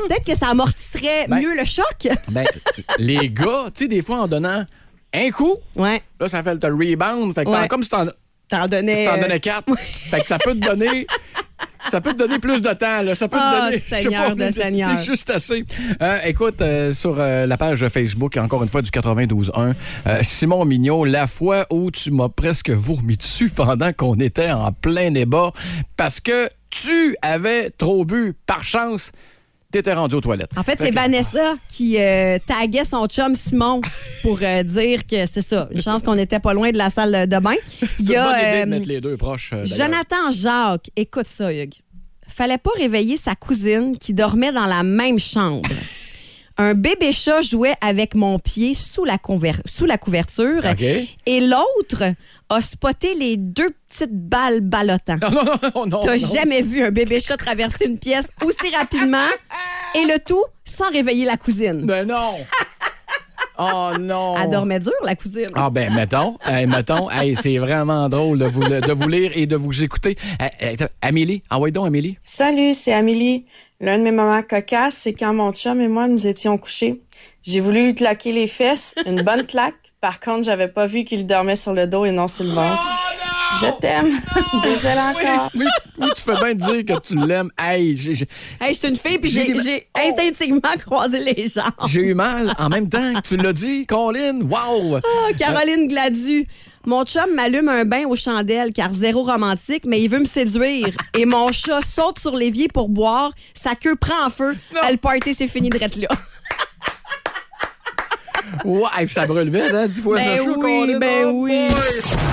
Peut-être 0.08 0.24
que 0.24 0.34
ça 0.36 0.48
amortisserait 0.48 1.26
Ben- 1.28 1.40
mieux 1.40 1.54
le 1.54 1.64
choc. 1.64 1.84
Ben, 2.30 2.46
les 2.98 3.28
gars, 3.30 3.66
tu 3.74 3.84
sais, 3.84 3.88
des 3.88 4.02
fois, 4.02 4.20
en 4.22 4.28
donnant 4.28 4.64
un 5.14 5.30
coup, 5.30 5.56
Ouais. 5.76 6.02
là, 6.20 6.28
ça 6.28 6.42
fait 6.42 6.54
le 6.54 6.72
rebound. 6.74 7.34
Fait 7.34 7.44
que 7.44 7.50
Ouais. 7.50 7.68
comme 7.68 7.82
si 7.82 7.90
t'en 7.90 8.06
T'en 8.48 8.66
donnais... 8.66 8.94
si 8.94 9.04
t'en 9.04 9.18
donnais 9.20 9.40
quatre. 9.40 9.66
fait 9.78 10.20
que 10.22 10.26
ça 10.26 10.38
peut 10.38 10.54
te 10.54 10.66
donner. 10.66 11.06
Ça 11.90 12.00
peut 12.00 12.12
te 12.12 12.18
donner 12.18 12.38
plus 12.38 12.60
de 12.62 12.72
temps, 12.72 13.02
là. 13.02 13.14
Ça 13.14 13.28
peut 13.28 13.36
Ah, 13.40 13.54
te 13.60 13.64
donner. 13.66 13.78
je 13.78 13.94
sais 13.96 14.02
Seigneur 14.02 14.36
de 14.36 14.48
Seigneur. 14.48 14.90
C'est 14.98 15.04
juste 15.04 15.30
assez. 15.30 15.64
Euh, 16.02 16.18
écoute, 16.24 16.60
euh, 16.60 16.92
sur 16.92 17.16
euh, 17.18 17.46
la 17.46 17.56
page 17.56 17.86
Facebook, 17.88 18.36
encore 18.36 18.62
une 18.62 18.68
fois, 18.68 18.82
du 18.82 18.90
92.1, 18.90 19.74
euh, 20.06 20.18
Simon 20.22 20.64
Mignot, 20.64 21.04
la 21.04 21.26
fois 21.26 21.66
où 21.70 21.90
tu 21.90 22.10
m'as 22.10 22.28
presque 22.28 22.70
vomi 22.70 23.16
dessus 23.16 23.48
pendant 23.50 23.92
qu'on 23.92 24.16
était 24.16 24.50
en 24.50 24.72
plein 24.72 25.10
débat 25.10 25.52
parce 25.96 26.20
que 26.20 26.48
tu 26.70 27.16
avais 27.22 27.70
trop 27.70 28.04
bu 28.04 28.34
par 28.46 28.62
chance. 28.62 29.12
T'étais 29.70 29.92
rendu 29.92 30.14
aux 30.16 30.20
toilettes. 30.22 30.50
En 30.56 30.62
fait, 30.62 30.78
c'est 30.78 30.90
Vanessa 30.90 31.56
qui 31.68 32.00
euh, 32.00 32.38
taguait 32.46 32.86
son 32.86 33.06
chum 33.06 33.34
Simon 33.34 33.82
pour 34.22 34.38
euh, 34.40 34.62
dire 34.62 35.06
que 35.06 35.26
c'est 35.26 35.42
ça. 35.42 35.68
Une 35.70 35.82
chance 35.82 36.02
qu'on 36.02 36.14
n'était 36.14 36.40
pas 36.40 36.54
loin 36.54 36.70
de 36.70 36.78
la 36.78 36.88
salle 36.88 37.28
de 37.28 37.38
bain. 37.38 37.52
Il 37.98 38.08
y 38.08 38.14
une 38.14 38.22
bonne 38.22 38.30
idée 38.30 38.46
a 38.46 38.54
de 38.54 38.62
euh, 38.62 38.66
mettre 38.66 38.88
les 38.88 39.00
deux 39.02 39.18
proches. 39.18 39.52
Jonathan 39.64 40.30
Jacques. 40.30 40.90
Écoute 40.96 41.26
ça, 41.26 41.52
Hugues. 41.52 41.74
Fallait 42.26 42.56
pas 42.56 42.70
réveiller 42.78 43.18
sa 43.18 43.34
cousine 43.34 43.98
qui 43.98 44.14
dormait 44.14 44.52
dans 44.52 44.64
la 44.64 44.82
même 44.82 45.18
chambre. 45.18 45.68
Un 46.60 46.74
bébé 46.74 47.12
chat 47.12 47.40
jouait 47.42 47.76
avec 47.80 48.16
mon 48.16 48.40
pied 48.40 48.74
sous 48.74 49.04
la, 49.04 49.18
sous 49.64 49.86
la 49.86 49.96
couverture. 49.96 50.64
OK. 50.68 50.82
Et 51.26 51.40
l'autre 51.40 52.02
a 52.48 52.60
spoté 52.60 53.14
les 53.14 53.36
deux 53.36 53.70
petites 53.88 54.12
balles 54.12 54.60
ballottant. 54.60 55.18
Non, 55.22 55.30
non, 55.32 55.70
non, 55.74 55.86
non. 55.86 56.00
T'as 56.00 56.16
jamais 56.16 56.62
vu 56.62 56.82
un 56.82 56.90
bébé 56.90 57.20
chat 57.20 57.36
traverser 57.36 57.86
une 57.86 57.98
pièce 57.98 58.26
aussi 58.44 58.74
rapidement? 58.74 59.28
Et 59.94 60.04
le 60.04 60.18
tout 60.18 60.42
sans 60.64 60.90
réveiller 60.90 61.24
la 61.24 61.36
cousine. 61.36 61.86
Ben 61.86 62.06
non. 62.06 62.34
Oh 63.60 63.90
non. 63.98 64.36
Elle 64.40 64.50
dormait 64.50 64.78
dur, 64.78 64.92
la 65.04 65.16
cousine. 65.16 65.48
Ah 65.54 65.68
ben 65.68 65.92
mettons, 65.92 66.38
hey, 66.46 66.64
mettons, 66.66 67.10
hey, 67.10 67.34
c'est 67.34 67.58
vraiment 67.58 68.08
drôle 68.08 68.38
de 68.38 68.44
vous, 68.44 68.62
de 68.62 68.92
vous 68.92 69.08
lire 69.08 69.32
et 69.34 69.46
de 69.46 69.56
vous 69.56 69.82
écouter. 69.82 70.16
Hey, 70.38 70.50
hey, 70.60 70.74
attends, 70.74 70.94
Amélie, 71.02 71.42
envoie 71.50 71.72
donc 71.72 71.88
Amélie. 71.88 72.16
Salut, 72.20 72.72
c'est 72.72 72.92
Amélie. 72.92 73.46
L'un 73.80 73.98
de 73.98 74.02
mes 74.02 74.10
moments 74.10 74.42
cocasses, 74.42 74.96
c'est 75.02 75.12
quand 75.12 75.32
mon 75.32 75.52
chum 75.52 75.80
et 75.80 75.86
moi 75.86 76.08
nous 76.08 76.26
étions 76.26 76.58
couchés. 76.58 77.00
J'ai 77.44 77.60
voulu 77.60 77.84
lui 77.86 77.94
claquer 77.94 78.32
les 78.32 78.48
fesses, 78.48 78.92
une 79.06 79.22
bonne 79.22 79.46
claque. 79.46 79.74
Par 80.00 80.18
contre, 80.18 80.44
j'avais 80.44 80.66
pas 80.68 80.86
vu 80.86 81.04
qu'il 81.04 81.26
dormait 81.26 81.54
sur 81.56 81.72
le 81.74 81.86
dos 81.86 82.04
et 82.04 82.10
non 82.10 82.26
sur 82.26 82.42
le 82.44 82.50
ventre. 82.50 82.82
Je 83.60 83.66
t'aime. 83.80 84.08
Désolé 84.64 84.98
encore. 85.00 85.50
Oui, 85.54 85.64
oui, 85.98 86.08
tu 86.16 86.22
fais 86.22 86.34
bien 86.36 86.54
dire 86.54 86.84
que 86.84 87.00
tu 87.00 87.14
l'aimes. 87.16 87.50
Hey, 87.58 87.94
j'ai- 87.96 88.14
j'ai 88.14 88.26
Hey, 88.60 88.74
je 88.74 88.78
suis 88.80 88.88
une 88.88 88.96
fille, 88.96 89.18
puis 89.18 89.30
J'ai 89.30 89.46
j'ai 89.46 89.52
des- 89.54 89.62
j'ai 89.62 89.88
instinctivement 89.96 90.60
croisé 90.84 91.20
les 91.20 91.46
jambes. 91.48 91.72
j'ai 91.88 92.00
eu 92.02 92.14
mal 92.14 92.52
en 92.58 92.68
même 92.68 92.88
temps 92.88 93.14
que 93.14 93.20
tu 93.28 93.36
l'as 93.36 93.52
dit, 93.52 93.86
Colin. 93.86 94.40
Wow. 94.42 94.96
Ah, 94.96 95.32
Caroline 95.38 95.86
Gladu. 95.88 96.46
Mon 96.88 97.04
chum 97.04 97.34
m'allume 97.34 97.68
un 97.68 97.84
bain 97.84 98.06
aux 98.06 98.16
chandelles 98.16 98.72
car 98.72 98.94
zéro 98.94 99.22
romantique, 99.22 99.84
mais 99.84 100.00
il 100.00 100.08
veut 100.08 100.20
me 100.20 100.24
séduire. 100.24 100.88
Et 101.14 101.26
mon 101.26 101.52
chat 101.52 101.82
saute 101.82 102.18
sur 102.18 102.34
l'évier 102.34 102.68
pour 102.68 102.88
boire. 102.88 103.32
Sa 103.52 103.74
queue 103.74 103.94
prend 103.94 104.26
en 104.26 104.30
feu. 104.30 104.56
Le 104.72 104.96
party, 104.96 105.34
c'est 105.34 105.48
fini 105.48 105.68
de 105.68 105.78
là. 105.78 106.08
Ouais, 108.64 109.06
ça 109.10 109.26
brûle 109.26 109.50
vite, 109.50 109.72
hein, 109.74 109.86
dix 109.86 110.00
fois 110.00 110.16
Ben 110.16 110.40
oui, 110.46 110.54
Colin. 110.60 110.98
ben 110.98 111.24
Oh, 111.26 111.30
oui. 111.44 111.68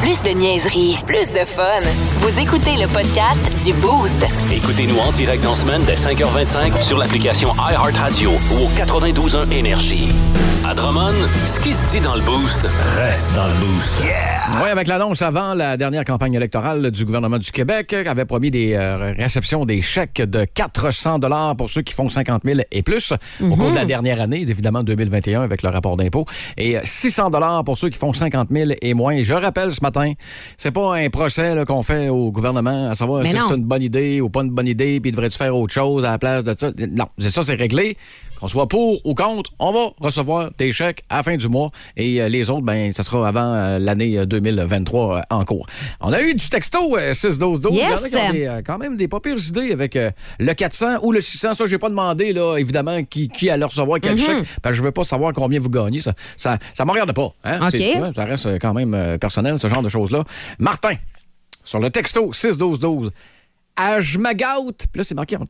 Plus 0.01 0.21
de 0.21 0.37
niaiserie, 0.37 0.97
plus 1.05 1.31
de 1.33 1.39
fun. 1.45 1.63
Vous 2.19 2.39
écoutez 2.39 2.71
le 2.77 2.87
podcast 2.87 3.43
du 3.65 3.73
Boost. 3.73 4.25
Écoutez-nous 4.51 4.97
en 4.99 5.11
direct 5.11 5.45
en 5.45 5.55
semaine 5.55 5.81
dès 5.85 5.95
5h25 5.95 6.81
sur 6.81 6.97
l'application 6.97 7.49
iHeartRadio 7.55 8.29
ou 8.31 8.65
au 8.65 8.69
92.1 8.79 9.51
Énergie. 9.51 10.09
À 10.67 10.73
Drummond, 10.73 11.13
ce 11.45 11.59
qui 11.59 11.73
se 11.73 11.85
dit 11.89 11.99
dans 11.99 12.15
le 12.15 12.21
Boost 12.21 12.61
reste 12.97 13.35
dans 13.35 13.47
le 13.47 13.53
Boost. 13.53 13.93
Oui, 14.63 14.69
avec 14.69 14.87
l'annonce 14.87 15.21
avant 15.21 15.53
la 15.53 15.77
dernière 15.77 16.03
campagne 16.05 16.33
électorale 16.33 16.89
du 16.89 17.05
gouvernement 17.05 17.37
du 17.37 17.51
Québec, 17.51 17.93
avait 17.93 18.25
promis 18.25 18.49
des 18.49 18.73
euh, 18.73 19.13
réceptions 19.15 19.65
des 19.65 19.81
chèques 19.81 20.21
de 20.23 20.45
400 20.45 21.19
dollars 21.19 21.55
pour 21.55 21.69
ceux 21.69 21.83
qui 21.83 21.93
font 21.93 22.09
50 22.09 22.41
000 22.45 22.59
et 22.71 22.81
plus 22.81 23.13
au 23.43 23.55
cours 23.55 23.69
de 23.71 23.75
la 23.75 23.85
dernière 23.85 24.19
année, 24.21 24.41
évidemment 24.41 24.81
2021 24.83 25.43
avec 25.43 25.61
le 25.61 25.69
rapport 25.69 25.97
d'impôt, 26.05 26.25
et 26.57 26.77
euh, 26.77 26.81
600 26.83 27.29
dollars 27.29 27.63
pour 27.63 27.77
ceux 27.77 27.89
qui 27.89 27.97
font 27.97 28.13
50 28.13 28.49
000 28.51 28.71
et 28.81 28.93
moins. 28.93 29.13
Et 29.13 29.23
je 29.23 29.33
rappelle 29.33 29.71
ce 29.71 29.81
matin, 29.81 30.13
c'est 30.57 30.71
pas 30.71 30.95
un 30.95 31.09
procès 31.09 31.53
qu'on 31.67 31.83
fait 31.83 32.09
au 32.09 32.31
gouvernement 32.31 32.89
à 32.89 32.95
savoir 32.95 33.23
Mais 33.23 33.31
si 33.31 33.37
c'est 33.37 33.55
une 33.55 33.63
bonne 33.63 33.83
idée 33.83 34.21
ou 34.21 34.29
pas 34.29 34.41
une 34.41 34.51
bonne 34.51 34.67
idée, 34.67 34.99
puis 34.99 35.11
devrais-tu 35.11 35.37
faire 35.37 35.55
autre 35.55 35.73
chose 35.73 36.05
à 36.05 36.11
la 36.11 36.17
place 36.17 36.43
de 36.43 36.55
ça? 36.57 36.71
Non, 36.91 37.07
c'est 37.17 37.29
ça, 37.29 37.43
c'est 37.43 37.55
réglé. 37.55 37.97
Qu'on 38.39 38.47
soit 38.47 38.67
pour 38.67 38.99
ou 39.05 39.13
contre, 39.13 39.51
on 39.59 39.71
va 39.71 39.91
recevoir 39.99 40.49
tes 40.55 40.71
chèques 40.71 41.03
à 41.09 41.17
la 41.17 41.23
fin 41.23 41.37
du 41.37 41.47
mois 41.47 41.71
et 41.95 42.21
euh, 42.21 42.29
les 42.29 42.49
autres, 42.49 42.63
ben, 42.63 42.91
ça 42.91 43.03
sera 43.03 43.27
avant 43.27 43.53
euh, 43.53 43.79
l'année 43.79 44.17
euh, 44.17 44.25
2023 44.25 45.17
euh, 45.17 45.21
en 45.29 45.45
cours. 45.45 45.65
On 46.01 46.11
a 46.13 46.21
eu 46.21 46.33
du 46.35 46.49
texto 46.49 46.97
euh, 46.97 47.13
6-12-12. 47.13 47.67
Il 47.71 47.77
y 47.77 47.83
en 47.83 47.87
a 47.87 47.89
Yes. 48.01 48.09
qui 48.09 48.15
ont 48.17 48.31
des, 48.31 48.59
quand 48.65 48.77
même 48.77 48.97
des 48.97 49.07
pas 49.07 49.19
pires 49.19 49.37
idées 49.37 49.71
avec 49.71 49.97
le 50.39 50.53
400 50.53 50.97
ou 51.03 51.11
le 51.11 51.21
600. 51.21 51.53
Ça, 51.53 51.65
j'ai 51.67 51.77
pas 51.77 51.89
demandé, 51.89 52.33
là, 52.33 52.57
évidemment, 52.57 53.03
qui, 53.03 53.27
qui 53.29 53.49
allait 53.49 53.65
recevoir 53.65 53.99
quel 54.01 54.17
chèque, 54.17 54.45
parce 54.61 54.73
que 54.73 54.77
je 54.77 54.83
veux 54.83 54.91
pas 54.91 55.03
savoir 55.03 55.33
combien 55.33 55.59
vous 55.59 55.69
gagnez. 55.69 55.99
Ça, 55.99 56.13
ça, 56.37 56.57
ça 56.73 56.85
me 56.85 56.91
regarde 56.91 57.13
pas. 57.13 57.33
Hein? 57.43 57.69
Ça 58.15 58.25
reste 58.25 58.59
quand 58.59 58.73
même 58.73 59.17
personnel, 59.19 59.59
ce 59.59 59.67
genre 59.67 59.81
de 59.81 59.89
choses-là. 59.89 60.23
Martin, 60.59 60.95
sur 61.63 61.79
le 61.79 61.89
texto 61.89 62.31
6-12-12. 62.31 63.09
Ah, 63.77 63.99
je 63.99 64.17
me 64.19 64.33
gâte. 64.33 64.87
Puis 64.91 64.99
là, 64.99 65.03
c'est 65.03 65.15
marqué 65.15 65.35
en 65.35 65.45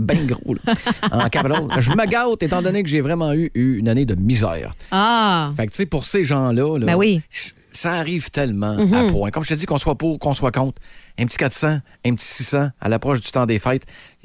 bien 0.00 0.24
gros, 0.24 0.54
là, 0.54 0.74
en 1.10 1.28
capital. 1.28 1.66
Je 1.78 1.90
me 1.90 2.06
gâte 2.06 2.42
étant 2.42 2.62
donné 2.62 2.82
que 2.82 2.88
j'ai 2.88 3.00
vraiment 3.00 3.32
eu, 3.32 3.50
eu 3.54 3.78
une 3.78 3.88
année 3.88 4.04
de 4.04 4.14
misère. 4.14 4.74
Ah, 4.92 5.50
Fait 5.56 5.66
que, 5.66 5.72
tu 5.72 5.76
sais, 5.78 5.86
pour 5.86 6.04
ces 6.04 6.22
gens-là, 6.22 6.78
là, 6.78 6.86
Ben 6.86 6.94
oui. 6.94 7.20
ça 7.72 7.92
arrive 7.94 8.30
tellement 8.30 8.76
à 8.78 9.10
point. 9.10 9.30
Comme 9.30 9.42
je 9.42 9.48
te 9.50 9.54
dis, 9.54 9.66
qu'on 9.66 9.78
soit 9.78 9.96
pour, 9.96 10.18
qu'on 10.18 10.34
soit 10.34 10.52
contre, 10.52 10.80
un 11.18 11.26
petit 11.26 11.38
400, 11.38 11.78
un 12.06 12.14
petit 12.14 12.24
600 12.26 12.68
à 12.80 12.88
l'approche 12.88 13.20
du 13.20 13.30
temps 13.30 13.46
des 13.46 13.58
fêtes, 13.58 13.84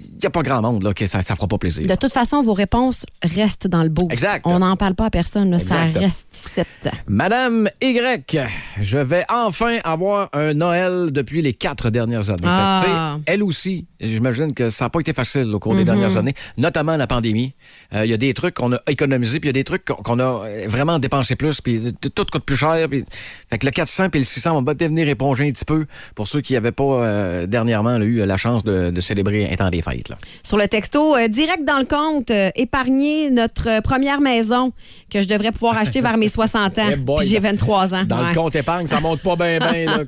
il 0.09 0.17
n'y 0.17 0.25
a 0.25 0.29
pas 0.29 0.41
grand 0.41 0.61
monde 0.61 0.83
là, 0.83 0.93
que 0.93 1.05
ça 1.07 1.19
ne 1.19 1.23
fera 1.23 1.47
pas 1.47 1.57
plaisir. 1.57 1.85
de 1.87 1.95
toute 1.95 2.11
façon, 2.11 2.41
vos 2.41 2.53
réponses 2.53 3.05
restent 3.23 3.67
dans 3.67 3.83
le 3.83 3.89
beau. 3.89 4.07
Exact. 4.09 4.41
On 4.45 4.59
n'en 4.59 4.75
parle 4.77 4.95
pas 4.95 5.05
à 5.05 5.09
personne, 5.09 5.51
là, 5.51 5.59
ça 5.59 5.83
reste 5.85 6.35
ici. 6.35 6.61
Madame 7.07 7.69
Y, 7.81 8.47
je 8.79 8.97
vais 8.97 9.25
enfin 9.29 9.77
avoir 9.83 10.29
un 10.33 10.53
Noël 10.53 11.09
depuis 11.11 11.41
les 11.41 11.53
quatre 11.53 11.89
dernières 11.89 12.29
années. 12.29 12.41
Ah. 12.45 13.17
Fait 13.25 13.33
elle 13.33 13.43
aussi, 13.43 13.87
j'imagine 13.99 14.53
que 14.53 14.69
ça 14.69 14.85
n'a 14.85 14.89
pas 14.89 14.99
été 14.99 15.13
facile 15.13 15.53
au 15.53 15.59
cours 15.59 15.75
des 15.75 15.85
dernières 15.85 16.17
années, 16.17 16.33
notamment 16.57 16.97
la 16.97 17.07
pandémie. 17.07 17.53
Euh, 17.93 18.05
Il 18.05 18.11
y 18.11 18.13
a 18.13 18.17
des 18.17 18.33
trucs 18.33 18.55
qu'on 18.55 18.73
a 18.73 18.79
économisés, 18.87 19.39
puis 19.39 19.47
il 19.47 19.55
y 19.55 19.57
a 19.57 19.59
des 19.59 19.63
trucs 19.63 19.85
qu'on 19.85 20.19
a 20.19 20.45
euh, 20.45 20.65
vraiment 20.67 20.99
dépensé 20.99 21.35
plus, 21.35 21.61
puis 21.61 21.93
tout 22.13 22.25
coûte 22.31 22.43
plus 22.43 22.57
cher. 22.57 22.87
Puis... 22.89 23.03
Fait 23.49 23.57
que 23.57 23.65
le 23.65 23.71
400 23.71 24.09
puis 24.09 24.19
le 24.19 24.25
600 24.25 24.53
vont 24.53 24.63
peut-être 24.63 24.89
venir 24.89 25.07
éponger 25.07 25.47
un 25.47 25.51
petit 25.51 25.65
peu 25.65 25.85
pour 26.15 26.27
ceux 26.27 26.41
qui 26.41 26.53
n'avaient 26.53 26.71
pas 26.71 26.83
euh, 26.83 27.47
dernièrement 27.47 27.97
là, 27.97 28.05
eu 28.05 28.25
la 28.25 28.37
chance 28.37 28.63
de, 28.63 28.89
de 28.91 29.01
célébrer 29.01 29.49
un 29.51 29.55
temps 29.55 29.69
des 29.69 29.81
fêtes. 29.81 29.90
Là. 30.09 30.15
Sur 30.43 30.57
le 30.57 30.67
texto, 30.67 31.15
euh, 31.15 31.27
direct 31.27 31.63
dans 31.65 31.79
le 31.79 31.85
compte, 31.85 32.31
euh, 32.31 32.49
épargner 32.55 33.29
notre 33.31 33.69
euh, 33.69 33.81
première 33.81 34.21
maison 34.21 34.71
que 35.09 35.21
je 35.21 35.27
devrais 35.27 35.51
pouvoir 35.51 35.77
acheter 35.77 36.01
vers 36.01 36.17
mes 36.17 36.27
60 36.29 36.77
ans. 36.79 36.87
Eh 36.91 36.95
boy, 36.95 37.17
Puis 37.19 37.27
j'ai 37.29 37.39
dans- 37.39 37.49
23 37.49 37.93
ans. 37.95 38.03
Dans 38.05 38.21
Ouais. 38.21 38.29
le 38.29 38.35
compte 38.35 38.55
épargne, 38.55 38.85
ça 38.87 38.99
monte 38.99 39.21
pas 39.21 39.35
bien, 39.35 39.59
bien. 39.59 39.85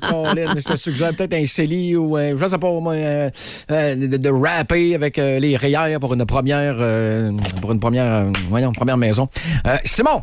Je 0.56 0.62
te 0.72 0.76
suggère 0.76 1.14
peut-être 1.14 1.34
un 1.34 1.46
CELI 1.46 1.96
ou, 1.96 2.16
euh, 2.16 2.34
je 2.36 2.48
sais 2.48 2.58
pas, 2.58 2.70
moi, 2.80 2.92
euh, 2.94 3.30
de, 3.70 4.16
de 4.16 4.28
rapper 4.30 4.94
avec 4.94 5.16
les 5.16 5.56
rayères 5.56 6.00
pour 6.00 6.14
une 6.14 6.24
première, 6.26 6.76
pour 7.60 7.72
une 7.72 7.80
première, 7.80 8.26
voyons, 8.48 8.72
première 8.72 8.96
maison. 8.96 9.28
Simon! 9.84 10.22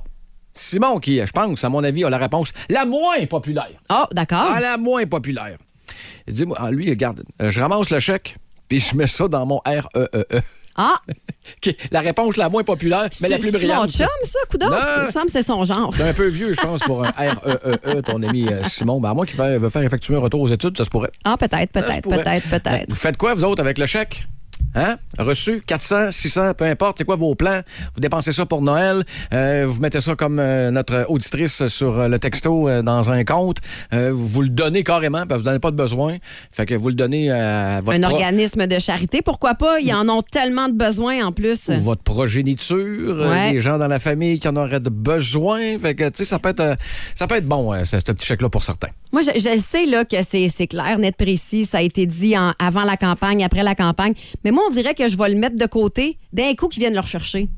Simon 0.53 0.99
qui, 0.99 1.17
je 1.25 1.31
pense, 1.31 1.63
à 1.63 1.69
mon 1.69 1.83
avis, 1.83 2.03
a 2.03 2.09
la 2.09 2.17
réponse 2.17 2.51
la 2.69 2.83
moins 2.85 3.25
populaire. 3.25 3.69
Oh, 3.89 4.03
d'accord. 4.11 4.51
Ah, 4.53 4.59
la 4.59 4.77
moins 4.77 5.05
populaire. 5.05 5.57
Dis-moi, 6.27 6.57
ah, 6.59 6.71
lui, 6.71 6.89
regarde, 6.89 7.23
je 7.39 7.59
ramasse 7.59 7.89
le 7.89 7.99
chèque, 7.99 8.35
puis 8.71 8.79
je 8.79 8.95
mets 8.95 9.05
ça 9.07 9.27
dans 9.27 9.45
mon 9.45 9.59
REEE. 9.65 10.39
Ah, 10.77 10.95
OK, 11.67 11.75
La 11.91 11.99
réponse 11.99 12.37
la 12.37 12.47
moins 12.47 12.63
populaire, 12.63 13.09
mais 13.19 13.27
la 13.27 13.37
plus 13.37 13.47
c'est 13.47 13.51
mon 13.51 13.57
brillante. 13.57 13.91
chum, 13.91 14.07
ça, 14.23 14.39
coudonc? 14.49 14.69
Non. 14.69 14.77
Il 15.01 15.07
me 15.07 15.11
semble 15.11 15.25
que 15.25 15.31
c'est 15.33 15.41
son 15.41 15.65
genre. 15.65 15.93
C'est 15.93 16.07
un 16.07 16.13
peu 16.13 16.27
vieux, 16.27 16.53
je 16.53 16.61
pense, 16.61 16.79
pour 16.79 17.03
un 17.03 17.11
REEE, 17.17 18.01
ton 18.03 18.23
ami 18.23 18.47
euh, 18.47 18.63
Simon. 18.63 19.01
Ben, 19.01 19.09
à 19.09 19.13
moins 19.13 19.25
qu'il 19.25 19.35
veut 19.35 19.67
faire 19.67 19.81
effectuer 19.81 20.15
un 20.15 20.19
retour 20.19 20.39
aux 20.39 20.47
études, 20.47 20.77
ça 20.77 20.85
se 20.85 20.89
pourrait. 20.89 21.11
Ah, 21.25 21.35
peut-être, 21.35 21.73
peut-être, 21.73 22.07
peut-être, 22.07 22.49
peut-être. 22.49 22.85
Vous 22.87 22.95
faites 22.95 23.17
quoi, 23.17 23.33
vous 23.33 23.43
autres, 23.43 23.61
avec 23.61 23.77
le 23.77 23.85
chèque? 23.85 24.25
Hein? 24.75 24.97
Reçu 25.19 25.61
400, 25.65 26.11
600, 26.11 26.53
peu 26.53 26.65
importe. 26.65 26.97
C'est 26.99 27.03
quoi 27.03 27.15
vos 27.17 27.35
plans? 27.35 27.61
Vous 27.93 27.99
dépensez 27.99 28.31
ça 28.31 28.45
pour 28.45 28.61
Noël. 28.61 29.03
euh, 29.33 29.65
vous 29.67 29.81
mettez 29.81 29.99
ça 30.01 30.15
comme 30.15 30.39
euh, 30.39 30.71
notre 30.71 31.05
auditrice 31.09 31.67
sur 31.67 31.99
euh, 31.99 32.07
le 32.07 32.19
texto 32.19 32.69
euh, 32.69 32.81
dans 32.81 33.09
un 33.11 33.23
compte. 33.25 33.57
vous 33.91 34.41
le 34.41 34.49
donnez 34.49 34.83
carrément 34.83 35.25
parce 35.27 35.39
que 35.39 35.43
vous 35.43 35.43
n'en 35.45 35.51
avez 35.51 35.59
pas 35.59 35.71
de 35.71 35.75
besoin. 35.75 36.17
Fait 36.53 36.65
que 36.65 36.75
vous 36.75 36.87
le 36.89 36.95
donnez 36.95 37.31
à 37.31 37.81
votre, 37.81 37.97
Un 37.97 38.03
organisme 38.03 38.65
de 38.67 38.79
charité, 38.79 39.21
pourquoi 39.21 39.55
pas? 39.55 39.79
Ils 39.79 39.93
en 39.93 40.07
ont 40.09 40.21
tellement 40.21 40.69
de 40.69 40.73
besoins 40.77 41.25
en 41.25 41.31
plus. 41.31 41.69
ou 41.69 41.79
votre 41.79 42.03
progéniture, 42.03 43.17
Ouais. 43.27 43.51
des 43.53 43.59
gens 43.59 43.77
dans 43.77 43.87
la 43.87 43.99
famille 43.99 44.39
qui 44.39 44.47
en 44.47 44.55
auraient 44.55 44.79
de 44.79 44.89
besoin. 44.89 45.77
Fait 45.79 45.95
que, 45.95 46.05
tu 46.05 46.17
sais, 46.17 46.25
ça 46.25 46.39
peut 46.39 46.49
être, 46.49 46.77
ça 47.15 47.27
peut 47.27 47.35
être 47.35 47.47
bon, 47.47 47.73
ce 47.85 47.97
petit 47.97 48.25
chèque-là 48.25 48.49
pour 48.49 48.63
certains. 48.63 48.89
Moi, 49.11 49.21
je, 49.23 49.39
je 49.39 49.55
le 49.55 49.61
sais 49.61 49.85
là, 49.85 50.05
que 50.05 50.15
c'est 50.23 50.67
clair, 50.67 50.97
net, 50.97 51.15
précis. 51.17 51.65
Ça 51.65 51.79
a 51.79 51.81
été 51.81 52.05
dit 52.05 52.37
en- 52.37 52.53
avant 52.59 52.83
la 52.83 52.97
campagne, 52.97 53.43
après 53.43 53.63
la 53.63 53.75
campagne. 53.75 54.13
Mais 54.45 54.51
moi, 54.51 54.63
on 54.69 54.73
dirait 54.73 54.93
que 54.93 55.07
je 55.07 55.17
vais 55.17 55.29
le 55.29 55.35
mettre 55.35 55.55
de 55.57 55.65
côté 55.65 56.17
d'un 56.31 56.53
coup 56.55 56.67
qu'ils 56.67 56.81
viennent 56.81 56.93
le 56.93 56.99
rechercher. 57.01 57.49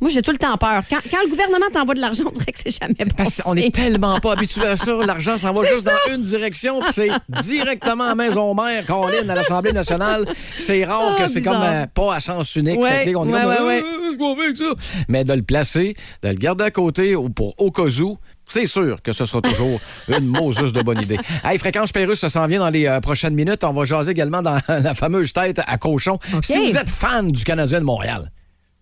Moi, 0.00 0.10
j'ai 0.10 0.22
tout 0.22 0.32
le 0.32 0.38
temps 0.38 0.56
peur. 0.56 0.82
Quand, 0.90 0.98
quand 1.10 1.18
le 1.24 1.30
gouvernement 1.30 1.66
t'envoie 1.72 1.94
de 1.94 2.00
l'argent, 2.00 2.24
on 2.26 2.30
dirait 2.30 2.52
que 2.52 2.58
c'est 2.66 2.78
jamais 2.82 2.94
bon. 2.98 3.14
Parce 3.16 3.40
qu'on 3.40 3.54
est 3.54 3.72
tellement 3.74 4.18
pas 4.20 4.32
habitué 4.32 4.66
à 4.66 4.76
ça. 4.76 4.92
L'argent 5.06 5.38
s'en 5.38 5.52
va 5.52 5.64
juste 5.64 5.84
dans 5.84 6.14
une 6.14 6.22
direction, 6.22 6.80
puis 6.80 6.92
c'est 6.94 7.42
directement 7.42 8.04
à 8.04 8.14
maison 8.14 8.54
mère, 8.54 8.84
Caroline, 8.86 9.30
à 9.30 9.34
l'Assemblée 9.36 9.72
nationale. 9.72 10.26
C'est 10.56 10.84
rare 10.84 11.14
Ah, 11.16 11.22
que 11.22 11.26
c'est 11.28 11.42
comme 11.42 11.62
euh, 11.62 11.86
pas 11.86 12.16
à 12.16 12.20
sens 12.20 12.54
unique. 12.56 12.78
Ouais, 12.78 13.04
Fait 13.04 13.12
que, 13.12 13.16
on 13.16 13.28
est 13.28 13.32
comme, 13.32 13.44
ouais, 13.46 13.56
Euh, 13.60 13.66
ouais. 13.66 13.82
qu'est-ce 13.82 14.18
qu'on 14.18 14.36
fait 14.36 14.42
avec 14.42 14.56
ça? 14.56 14.64
Mais 15.08 15.24
de 15.24 15.32
le 15.32 15.42
placer, 15.42 15.94
de 16.22 16.28
le 16.28 16.34
garder 16.34 16.64
à 16.64 16.70
côté 16.70 17.14
ou 17.16 17.30
pour 17.30 17.54
au 17.58 17.70
cas 17.70 17.84
où, 18.00 18.18
c'est 18.46 18.66
sûr 18.66 19.00
que 19.02 19.12
ce 19.12 19.26
sera 19.26 19.40
toujours 19.40 19.80
une 20.08 20.26
Moses 20.26 20.72
de 20.72 20.82
bonne 20.82 21.02
idée. 21.02 21.18
Hey, 21.44 21.58
Fréquence 21.58 21.92
Pérusse, 21.92 22.20
ça 22.20 22.28
s'en 22.28 22.46
vient 22.46 22.60
dans 22.60 22.70
les 22.70 22.86
euh, 22.86 23.00
prochaines 23.00 23.34
minutes. 23.34 23.64
On 23.64 23.72
va 23.72 23.84
jaser 23.84 24.10
également 24.12 24.42
dans 24.42 24.58
la 24.68 24.94
fameuse 24.94 25.32
tête 25.32 25.60
à 25.66 25.76
cochon. 25.78 26.18
Si 26.42 26.56
vous 26.70 26.76
êtes 26.76 26.90
fan 26.90 27.30
du 27.30 27.44
Canadien 27.44 27.80
de 27.80 27.84
Montréal, 27.84 28.30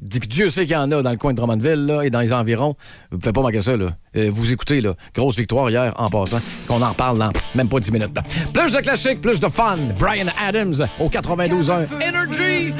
Dieu 0.00 0.50
sait 0.50 0.62
qu'il 0.62 0.72
y 0.72 0.76
en 0.76 0.90
a 0.90 1.02
dans 1.02 1.10
le 1.10 1.16
coin 1.16 1.32
de 1.32 1.36
Drummondville 1.36 1.86
là, 1.86 2.02
et 2.02 2.10
dans 2.10 2.20
les 2.20 2.32
environs. 2.32 2.74
Vous 3.10 3.18
ne 3.18 3.20
pouvez 3.20 3.32
pas 3.32 3.42
manquer 3.42 3.60
ça. 3.60 3.76
Là. 3.76 3.90
Euh, 4.16 4.30
vous 4.32 4.52
écoutez, 4.52 4.80
là, 4.80 4.94
grosse 5.14 5.36
victoire 5.36 5.70
hier 5.70 5.92
en 5.96 6.10
passant, 6.10 6.40
qu'on 6.66 6.82
en 6.82 6.92
parle 6.92 7.18
dans 7.18 7.30
même 7.54 7.68
pas 7.68 7.78
10 7.78 7.92
minutes. 7.92 8.16
là. 8.16 8.22
Plus 8.52 8.72
de 8.72 8.80
classiques, 8.80 9.20
plus 9.20 9.38
de 9.38 9.48
fun. 9.48 9.78
Brian 9.98 10.26
Adams 10.44 10.86
au 10.98 11.08
92.1 11.08 11.86
Energy. 12.02 12.72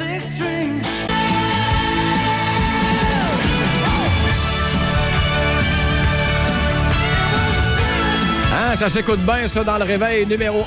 Hein, 8.55 8.75
ça 8.75 8.87
s'écoute 8.87 9.19
bien, 9.21 9.47
ça, 9.47 9.63
dans 9.63 9.79
le 9.79 9.83
réveil 9.83 10.27
numéro 10.27 10.63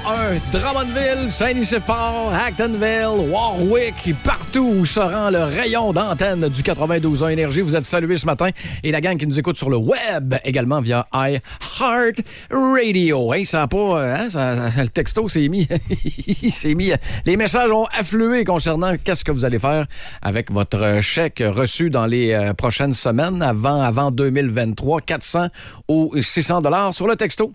1. 0.52 0.58
Drummondville, 0.58 1.30
Saint-Nicéphore, 1.30 2.32
Actonville, 2.34 3.30
Warwick, 3.30 4.12
partout 4.24 4.74
où 4.78 4.84
se 4.84 4.98
rend 4.98 5.30
le 5.30 5.44
rayon 5.44 5.92
d'antenne 5.92 6.48
du 6.48 6.64
92 6.64 7.22
ans 7.22 7.28
Énergie. 7.28 7.60
Vous 7.60 7.76
êtes 7.76 7.84
salués 7.84 8.16
ce 8.16 8.26
matin. 8.26 8.48
Et 8.82 8.90
la 8.90 9.00
gang 9.00 9.16
qui 9.16 9.24
nous 9.28 9.38
écoute 9.38 9.56
sur 9.56 9.70
le 9.70 9.76
web, 9.76 10.34
également 10.44 10.80
via 10.80 11.06
iHeart 11.14 12.24
Radio. 12.50 13.32
Hein, 13.32 13.44
ça 13.44 13.62
a 13.62 13.68
pas... 13.68 14.02
Hein, 14.02 14.30
ça- 14.30 14.70
le 14.76 14.88
texto 14.88 15.28
s'est 15.28 15.46
mis... 15.46 15.68
s'est 16.50 16.74
mis... 16.74 16.90
Les 17.24 17.36
messages 17.36 17.70
ont 17.70 17.86
afflué 17.96 18.42
concernant 18.42 18.96
qu'est-ce 18.96 19.24
que 19.24 19.30
vous 19.30 19.44
allez 19.44 19.60
faire 19.60 19.86
avec 20.22 20.50
votre 20.50 21.00
chèque 21.02 21.40
reçu 21.46 21.88
dans 21.88 22.06
les 22.06 22.32
euh, 22.32 22.52
prochaines 22.52 22.94
semaines, 22.94 23.42
avant, 23.42 23.80
avant 23.80 24.10
2023, 24.10 25.02
400 25.02 25.46
ou 25.86 26.12
600 26.20 26.62
dollars 26.62 26.92
sur 26.92 27.06
le 27.06 27.14
texto. 27.14 27.52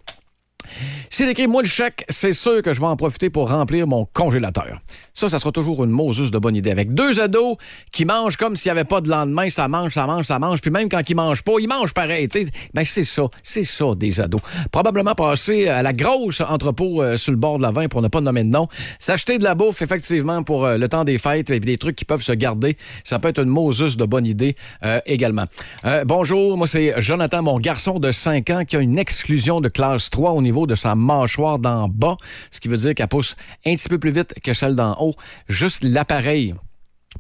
S'il 1.10 1.30
écrit 1.30 1.48
moi 1.48 1.62
le 1.62 1.68
chèque, 1.68 2.06
c'est 2.10 2.34
sûr 2.34 2.62
que 2.62 2.74
je 2.74 2.80
vais 2.80 2.88
en 2.88 2.96
profiter 2.96 3.30
pour 3.30 3.50
remplir 3.50 3.88
mon 3.88 4.06
congélateur. 4.14 4.80
Ça, 5.14 5.30
ça 5.30 5.40
sera 5.40 5.52
toujours 5.52 5.84
une 5.84 5.92
Moses 5.92 6.32
de 6.32 6.40
bonne 6.40 6.56
idée. 6.56 6.72
Avec 6.72 6.94
deux 6.94 7.20
ados 7.20 7.58
qui 7.92 8.06
mangent 8.06 8.38
comme 8.38 8.56
s'il 8.56 8.72
n'y 8.72 8.80
avait 8.80 8.88
pas 8.88 9.02
de 9.02 9.10
lendemain, 9.10 9.50
ça 9.50 9.68
mange, 9.68 9.92
ça 9.92 10.08
mange, 10.08 10.26
ça 10.26 10.40
mange, 10.40 10.62
puis 10.62 10.72
même 10.72 10.90
quand 10.90 11.08
ils 11.10 11.16
mangent 11.16 11.44
pas, 11.44 11.54
ils 11.60 11.68
mangent 11.68 11.94
pareil. 11.94 12.28
tu 12.28 12.44
sais. 12.44 12.52
Ben, 12.74 12.86
c'est 12.86 13.04
ça, 13.04 13.24
c'est 13.44 13.64
ça 13.64 13.94
des 13.96 14.22
ados. 14.22 14.42
Probablement 14.72 15.16
passer 15.16 15.68
à 15.68 15.84
la 15.84 15.94
grosse 15.94 16.42
entrepôt 16.42 17.02
euh, 17.02 17.18
sur 17.18 17.32
le 17.32 17.38
bord 17.38 17.58
de 17.58 17.64
la 17.64 17.72
vin 17.72 17.88
pour 17.88 18.02
ne 18.02 18.08
pas 18.08 18.22
nommer 18.22 18.44
de 18.44 18.50
nom. 18.50 18.68
S'acheter 19.00 19.38
de 19.38 19.44
la 19.44 19.56
bouffe, 19.56 19.82
effectivement, 19.82 20.44
pour 20.44 20.66
euh, 20.66 20.78
le 20.78 20.88
temps 20.88 21.04
des 21.04 21.18
fêtes 21.18 21.50
et 21.50 21.60
des 21.60 21.78
trucs 21.78 21.96
qui 21.96 22.06
peuvent 22.06 22.22
se 22.22 22.32
garder. 22.32 22.78
Ça 23.04 23.20
peut 23.20 23.30
être 23.30 23.40
une 23.40 23.50
Moses 23.50 23.98
de 23.98 24.06
bonne 24.06 24.26
idée 24.26 24.56
euh, 24.84 25.00
également. 25.06 25.46
Euh, 25.86 26.04
bonjour, 26.06 26.58
moi 26.58 26.68
c'est 26.68 26.94
Jonathan, 27.02 27.44
mon 27.44 27.60
garçon 27.60 28.00
de 28.00 28.12
5 28.12 28.50
ans 28.50 28.66
qui 28.66 28.76
a 28.76 28.80
une 28.80 29.00
exclusion 29.00 29.62
de 29.62 29.70
classe 29.70 30.10
3 30.10 30.32
au 30.32 30.42
niveau 30.42 30.51
de 30.52 30.76
sa 30.76 30.96
mâchoire 30.96 31.60
d'en 31.60 31.88
bas, 31.88 32.18
ce 32.52 32.60
qui 32.60 32.68
veut 32.68 32.78
dire 32.78 32.94
qu'elle 32.94 33.08
pousse 33.08 33.36
un 33.66 33.76
petit 33.76 33.90
peu 33.90 34.00
plus 34.00 34.12
vite 34.12 34.34
que 34.44 34.54
celle 34.54 34.76
d'en 34.76 34.96
haut. 35.00 35.16
Juste 35.48 35.84
l'appareil 35.84 36.54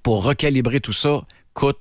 pour 0.04 0.24
recalibrer 0.24 0.80
tout 0.80 0.94
ça 0.94 1.24
coûte 1.54 1.80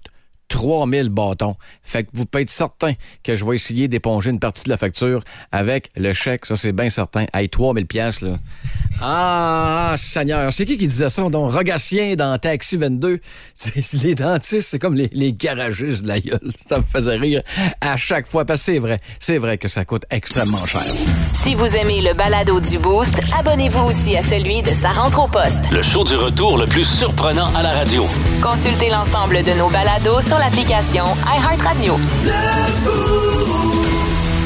3000 0.50 1.09
bâtons. 1.09 1.54
Fait 1.83 2.04
que 2.04 2.11
vous 2.12 2.26
pouvez 2.26 2.42
être 2.42 2.50
certain 2.50 2.92
que 3.25 3.35
je 3.35 3.45
vais 3.47 3.54
essayer 3.54 3.88
d'éponger 3.88 4.28
une 4.30 4.40
partie 4.40 4.64
de 4.64 4.69
la 4.69 4.76
facture 4.76 5.21
avec 5.52 5.90
le 5.97 6.12
chèque. 6.12 6.45
Ça, 6.45 6.57
c'est 6.57 6.73
bien 6.73 6.90
certain. 6.90 7.25
Hey, 7.33 7.49
3000 7.49 7.87
pièces 7.87 8.21
là. 8.21 8.33
Ah, 9.00 9.95
Seigneur. 9.97 10.52
C'est 10.52 10.66
qui 10.66 10.76
qui 10.76 10.87
disait 10.88 11.09
ça? 11.09 11.23
Donc, 11.30 11.52
Rogatien 11.52 12.14
dans 12.16 12.37
Taxi 12.38 12.76
22. 12.76 13.21
C'est- 13.54 13.92
Les 14.02 14.14
dentistes, 14.14 14.69
c'est 14.71 14.78
comme 14.78 14.95
les, 14.95 15.09
les 15.12 15.33
garagistes 15.33 16.02
de 16.02 16.09
la 16.09 16.21
gueule. 16.21 16.52
Ça 16.66 16.78
me 16.78 16.85
faisait 16.85 17.16
rire 17.16 17.42
à 17.80 17.97
chaque 17.97 18.26
fois. 18.26 18.45
Parce 18.45 18.61
que 18.61 18.66
c'est 18.73 18.78
vrai. 18.78 18.99
C'est 19.19 19.38
vrai 19.38 19.57
que 19.59 19.69
ça 19.69 19.85
coûte 19.85 20.04
extrêmement 20.11 20.64
cher. 20.66 20.83
Si 21.33 21.54
vous 21.54 21.76
aimez 21.76 22.02
le 22.02 22.12
balado 22.14 22.61
du 22.61 22.78
Boost, 22.78 23.23
abonnez-vous 23.38 23.80
aussi 23.87 24.16
à 24.16 24.23
celui 24.23 24.62
de 24.62 24.71
sa 24.73 24.90
rentre 24.90 25.21
au 25.25 25.28
poste. 25.28 25.71
Le 25.71 25.83
show 25.83 26.04
du 26.04 26.16
retour 26.16 26.59
le 26.59 26.66
plus 26.66 26.85
surprenant 26.85 27.52
à 27.54 27.62
la 27.62 27.71
radio. 27.73 28.04
Consultez 28.42 28.90
l'ensemble 28.90 29.42
de 29.42 29.59
nos 29.59 29.69
balados 29.71 30.21
sur 30.21 30.38
l'application 30.40 31.04
iHeartRadio. 31.26 31.94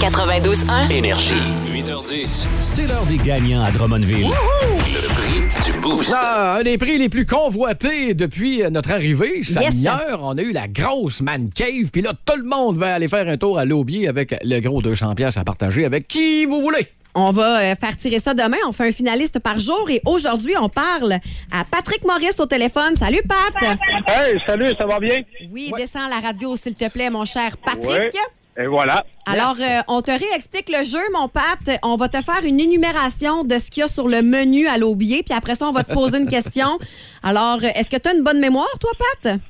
92.1 0.01 0.91
Énergie. 0.91 1.35
8h10. 1.73 2.45
C'est 2.61 2.87
l'heure 2.89 3.05
des 3.07 3.17
gagnants 3.17 3.63
à 3.63 3.71
Drummondville. 3.71 4.29
Le 4.29 5.09
prix 5.15 5.73
du 5.73 5.79
boost. 5.79 6.13
Ah, 6.13 6.57
un 6.59 6.63
des 6.65 6.79
prix 6.79 6.99
les 6.99 7.09
plus 7.09 7.25
convoités 7.25 8.15
depuis 8.15 8.63
euh, 8.65 8.71
notre 8.71 8.91
arrivée, 8.91 9.37
Yes. 9.39 9.53
Seigneur. 9.53 10.19
On 10.23 10.37
a 10.37 10.43
eu 10.43 10.53
la 10.53 10.67
grosse 10.67 11.21
man 11.21 11.49
cave, 11.49 11.91
puis 11.93 12.03
là, 12.03 12.13
tout 12.27 12.37
le 12.37 12.45
monde 12.49 12.77
va 12.77 12.95
aller 12.95 13.09
faire 13.09 13.29
un 13.29 13.37
tour 13.37 13.59
à 13.59 13.65
l'Aubier 13.65 14.09
avec 14.09 14.35
le 14.45 14.59
gros 14.61 14.83
200 14.83 15.15
pièces 15.15 15.37
à 15.37 15.45
partager 15.45 15.85
avec 15.85 16.09
qui 16.09 16.45
vous 16.45 16.61
voulez. 16.61 16.89
On 17.15 17.31
va 17.31 17.61
euh, 17.61 17.75
faire 17.77 17.97
tirer 17.97 18.19
ça 18.19 18.35
demain. 18.35 18.57
On 18.67 18.73
fait 18.73 18.89
un 18.89 18.93
finaliste 18.93 19.39
par 19.39 19.59
jour. 19.59 19.89
Et 19.89 20.01
aujourd'hui, 20.05 20.55
on 20.61 20.69
parle 20.69 21.15
à 21.53 21.65
Patrick 21.71 22.05
Maurice 22.05 22.41
au 22.41 22.47
téléphone. 22.47 22.97
Salut, 22.97 23.23
Pat. 23.23 23.79
Hey, 24.09 24.41
salut, 24.47 24.73
ça 24.79 24.87
va 24.87 24.99
bien? 24.99 25.23
Oui, 25.53 25.73
descends 25.77 26.09
la 26.09 26.21
radio, 26.21 26.57
s'il 26.57 26.75
te 26.75 26.91
plaît, 26.91 27.11
mon 27.11 27.25
cher 27.25 27.57
Patrick. 27.57 27.89
Ouais. 27.99 28.11
Et 28.57 28.67
voilà. 28.67 29.05
Alors, 29.27 29.57
euh, 29.61 29.81
on 29.89 30.01
te 30.01 30.11
réexplique 30.11 30.69
le 30.69 30.85
jeu, 30.85 31.01
mon 31.13 31.29
Pat. 31.29 31.81
On 31.83 31.97
va 31.97 32.09
te 32.09 32.21
faire 32.21 32.45
une 32.45 32.61
énumération 32.61 33.43
de 33.43 33.59
ce 33.59 33.71
qu'il 33.71 33.81
y 33.81 33.85
a 33.85 33.89
sur 33.89 34.09
le 34.09 34.23
menu 34.23 34.69
à 34.69 34.79
l'aubier, 34.79 35.23
puis 35.25 35.37
après 35.37 35.57
ça, 35.57 35.67
on 35.67 35.73
va 35.73 35.83
te 35.83 35.93
poser 35.93 36.19
une 36.19 36.29
question. 36.29 36.79
Alors, 37.23 37.63
est-ce 37.65 37.91
que 37.91 37.97
tu 37.97 38.09
as 38.09 38.15
une 38.15 38.23
bonne 38.23 38.39
mémoire, 38.39 38.69
toi, 38.79 38.91
Pat? 39.23 39.41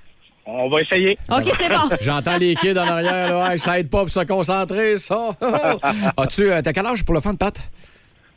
On 0.46 0.68
va 0.68 0.80
essayer. 0.82 1.18
OK, 1.30 1.50
c'est 1.58 1.68
bon. 1.68 1.88
J'entends 2.02 2.36
les 2.36 2.54
kids 2.54 2.78
en 2.78 2.86
arrière, 2.86 3.30
là. 3.38 3.52
Hey, 3.52 3.58
ça 3.58 3.78
aide 3.78 3.88
pas 3.88 4.00
pour 4.00 4.10
se 4.10 4.20
concentrer, 4.20 4.98
ça. 4.98 5.30
As-tu. 6.16 6.50
euh, 6.52 6.60
T'as 6.62 6.72
quel 6.72 6.86
âge 6.86 7.02
pour 7.04 7.14
le 7.14 7.20
fun, 7.20 7.34
Pat? 7.34 7.58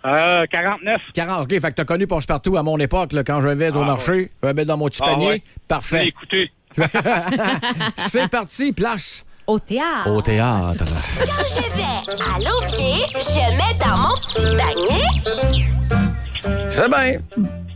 Euh, 0.06 0.46
49. 0.50 0.96
40. 1.14 1.44
OK, 1.44 1.50
fait 1.50 1.60
que 1.60 1.76
t'as 1.76 1.84
connu 1.86 2.08
Passe-Partout 2.08 2.56
à 2.56 2.64
mon 2.64 2.78
époque, 2.80 3.12
là, 3.12 3.24
quand 3.26 3.42
je 3.42 3.48
vais 3.50 3.72
au 3.76 3.82
Ah, 3.82 3.86
marché. 3.86 4.32
Je 4.42 4.48
vais 4.48 4.54
mettre 4.54 4.70
dans 4.70 4.78
mon 4.78 4.86
petit 4.88 5.02
Ah, 5.04 5.10
panier. 5.10 5.28
ouais. 5.28 5.42
Parfait. 5.68 6.08
Écoutez, 6.08 6.50
C'est 8.08 8.28
parti, 8.30 8.72
place 8.72 9.26
Au 9.48 9.60
théâtre. 9.60 10.10
au 10.10 10.22
théâtre. 10.22 10.86
Quand 11.20 11.44
je 11.50 11.62
vais 11.76 12.24
à 12.24 12.38
l'aubier, 12.38 13.06
je 13.16 13.40
mets 13.58 13.78
dans 13.80 13.98
mon 13.98 14.16
petit 14.18 14.56
panier. 14.56 15.04
C'est 16.72 16.90
bien. 16.90 17.20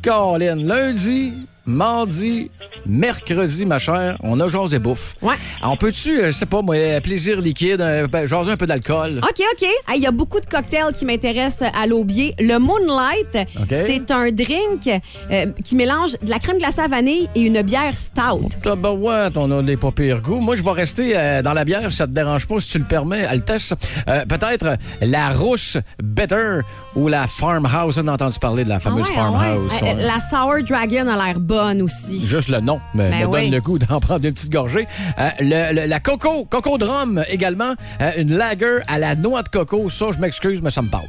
Caroline, 0.01 0.65
lundi, 0.67 1.33
mardi, 1.65 2.49
mercredi, 2.85 3.65
ma 3.65 3.79
chère, 3.79 4.17
on 4.23 4.39
a 4.39 4.47
jasé 4.47 4.79
bouffe. 4.79 5.15
Ouais. 5.21 5.35
On 5.63 5.75
peut-tu, 5.77 6.19
euh, 6.21 6.25
je 6.27 6.31
sais 6.31 6.45
pas 6.45 6.61
moi, 6.61 6.75
plaisir 7.01 7.39
liquide, 7.39 7.81
euh, 7.81 8.07
ben, 8.07 8.25
jaser 8.25 8.51
un 8.51 8.57
peu 8.57 8.65
d'alcool? 8.67 9.19
OK, 9.23 9.41
OK. 9.53 9.63
Hey, 9.87 9.97
Il 9.97 10.03
y 10.03 10.07
a 10.07 10.11
beaucoup 10.11 10.39
de 10.39 10.45
cocktails 10.45 10.93
qui 10.97 11.05
m'intéressent 11.05 11.69
à 11.79 11.85
l'aubier. 11.87 12.33
Le 12.39 12.57
Moonlight, 12.57 13.37
c'est 13.69 14.11
un 14.11 14.31
drink 14.31 14.87
euh, 15.31 15.45
qui 15.63 15.75
mélange 15.75 16.13
de 16.21 16.29
la 16.29 16.39
crème 16.39 16.57
glacée 16.57 16.81
à 16.81 16.87
vanille 16.87 17.29
et 17.35 17.41
une 17.41 17.61
bière 17.61 17.95
stout. 17.95 18.49
Tabarouette, 18.63 19.37
on 19.37 19.51
a 19.51 19.61
des 19.61 19.77
pas 19.77 19.91
pires 19.91 20.21
goûts. 20.21 20.39
Moi, 20.39 20.55
je 20.55 20.63
vais 20.63 20.71
rester 20.71 21.13
euh, 21.15 21.41
dans 21.41 21.53
la 21.53 21.63
bière, 21.65 21.91
si 21.91 21.97
ça 21.97 22.07
te 22.07 22.11
dérange 22.11 22.47
pas, 22.47 22.59
si 22.59 22.67
tu 22.69 22.79
le 22.79 22.85
permets, 22.85 23.25
Altesse. 23.25 23.73
Euh, 24.07 24.25
Peut-être 24.25 24.65
euh, 24.65 24.75
la 25.01 25.29
rousse 25.29 25.77
Better 26.01 26.59
ou 26.95 27.07
la 27.07 27.27
Farmhouse. 27.27 27.99
On 28.03 28.07
a 28.07 28.13
entendu 28.13 28.39
parler 28.39 28.63
de 28.63 28.69
la 28.69 28.79
fameuse 28.79 29.05
Ah 29.07 29.09
ouais, 29.09 29.15
ah 29.17 29.31
ouais. 29.31 29.37
Farmhouse. 29.39 29.71
Euh, 29.81 29.85
ouais. 29.85 29.95
La 30.01 30.19
Sour 30.19 30.63
Dragon 30.67 31.07
a 31.07 31.25
l'air 31.25 31.39
bonne 31.51 31.81
aussi. 31.81 32.19
Juste 32.25 32.47
le 32.49 32.59
nom, 32.61 32.79
mais 32.93 33.09
Ben 33.09 33.19
me 33.21 33.25
oui. 33.25 33.41
donne 33.43 33.51
le 33.51 33.61
goût 33.61 33.77
d'en 33.79 33.99
prendre 34.07 34.25
une 34.25 34.33
petite 34.33 34.51
gorgée. 34.51 34.87
Euh, 35.19 35.29
le- 35.39 35.73
le- 35.81 35.87
la 35.87 35.99
coco, 35.99 36.45
coco 36.45 36.77
drum 36.77 37.23
également, 37.29 37.73
Euh, 38.01 38.11
une 38.17 38.35
lager 38.37 38.77
à 38.87 38.97
la 38.99 39.15
noix 39.15 39.43
de 39.43 39.49
coco. 39.49 39.89
Ça, 39.89 40.07
je 40.13 40.17
m'excuse, 40.19 40.61
mais 40.61 40.71
ça 40.71 40.81
me 40.81 40.89
parle. 40.89 41.07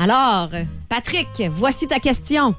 Alors, 0.00 0.50
Patrick, 0.88 1.28
voici 1.50 1.86
ta 1.86 1.98
question. 2.00 2.54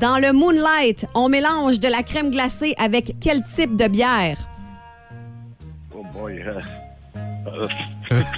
Dans 0.00 0.18
le 0.18 0.32
Moonlight, 0.32 1.06
on 1.14 1.28
mélange 1.28 1.80
de 1.80 1.88
la 1.88 2.02
crème 2.02 2.30
glacée 2.30 2.74
avec 2.78 3.16
quel 3.20 3.42
type 3.44 3.76
de 3.76 3.88
bière? 3.88 4.36
oh 5.94 6.04
boy. 6.12 6.40
euh, 6.40 6.60
euh, 7.48 7.66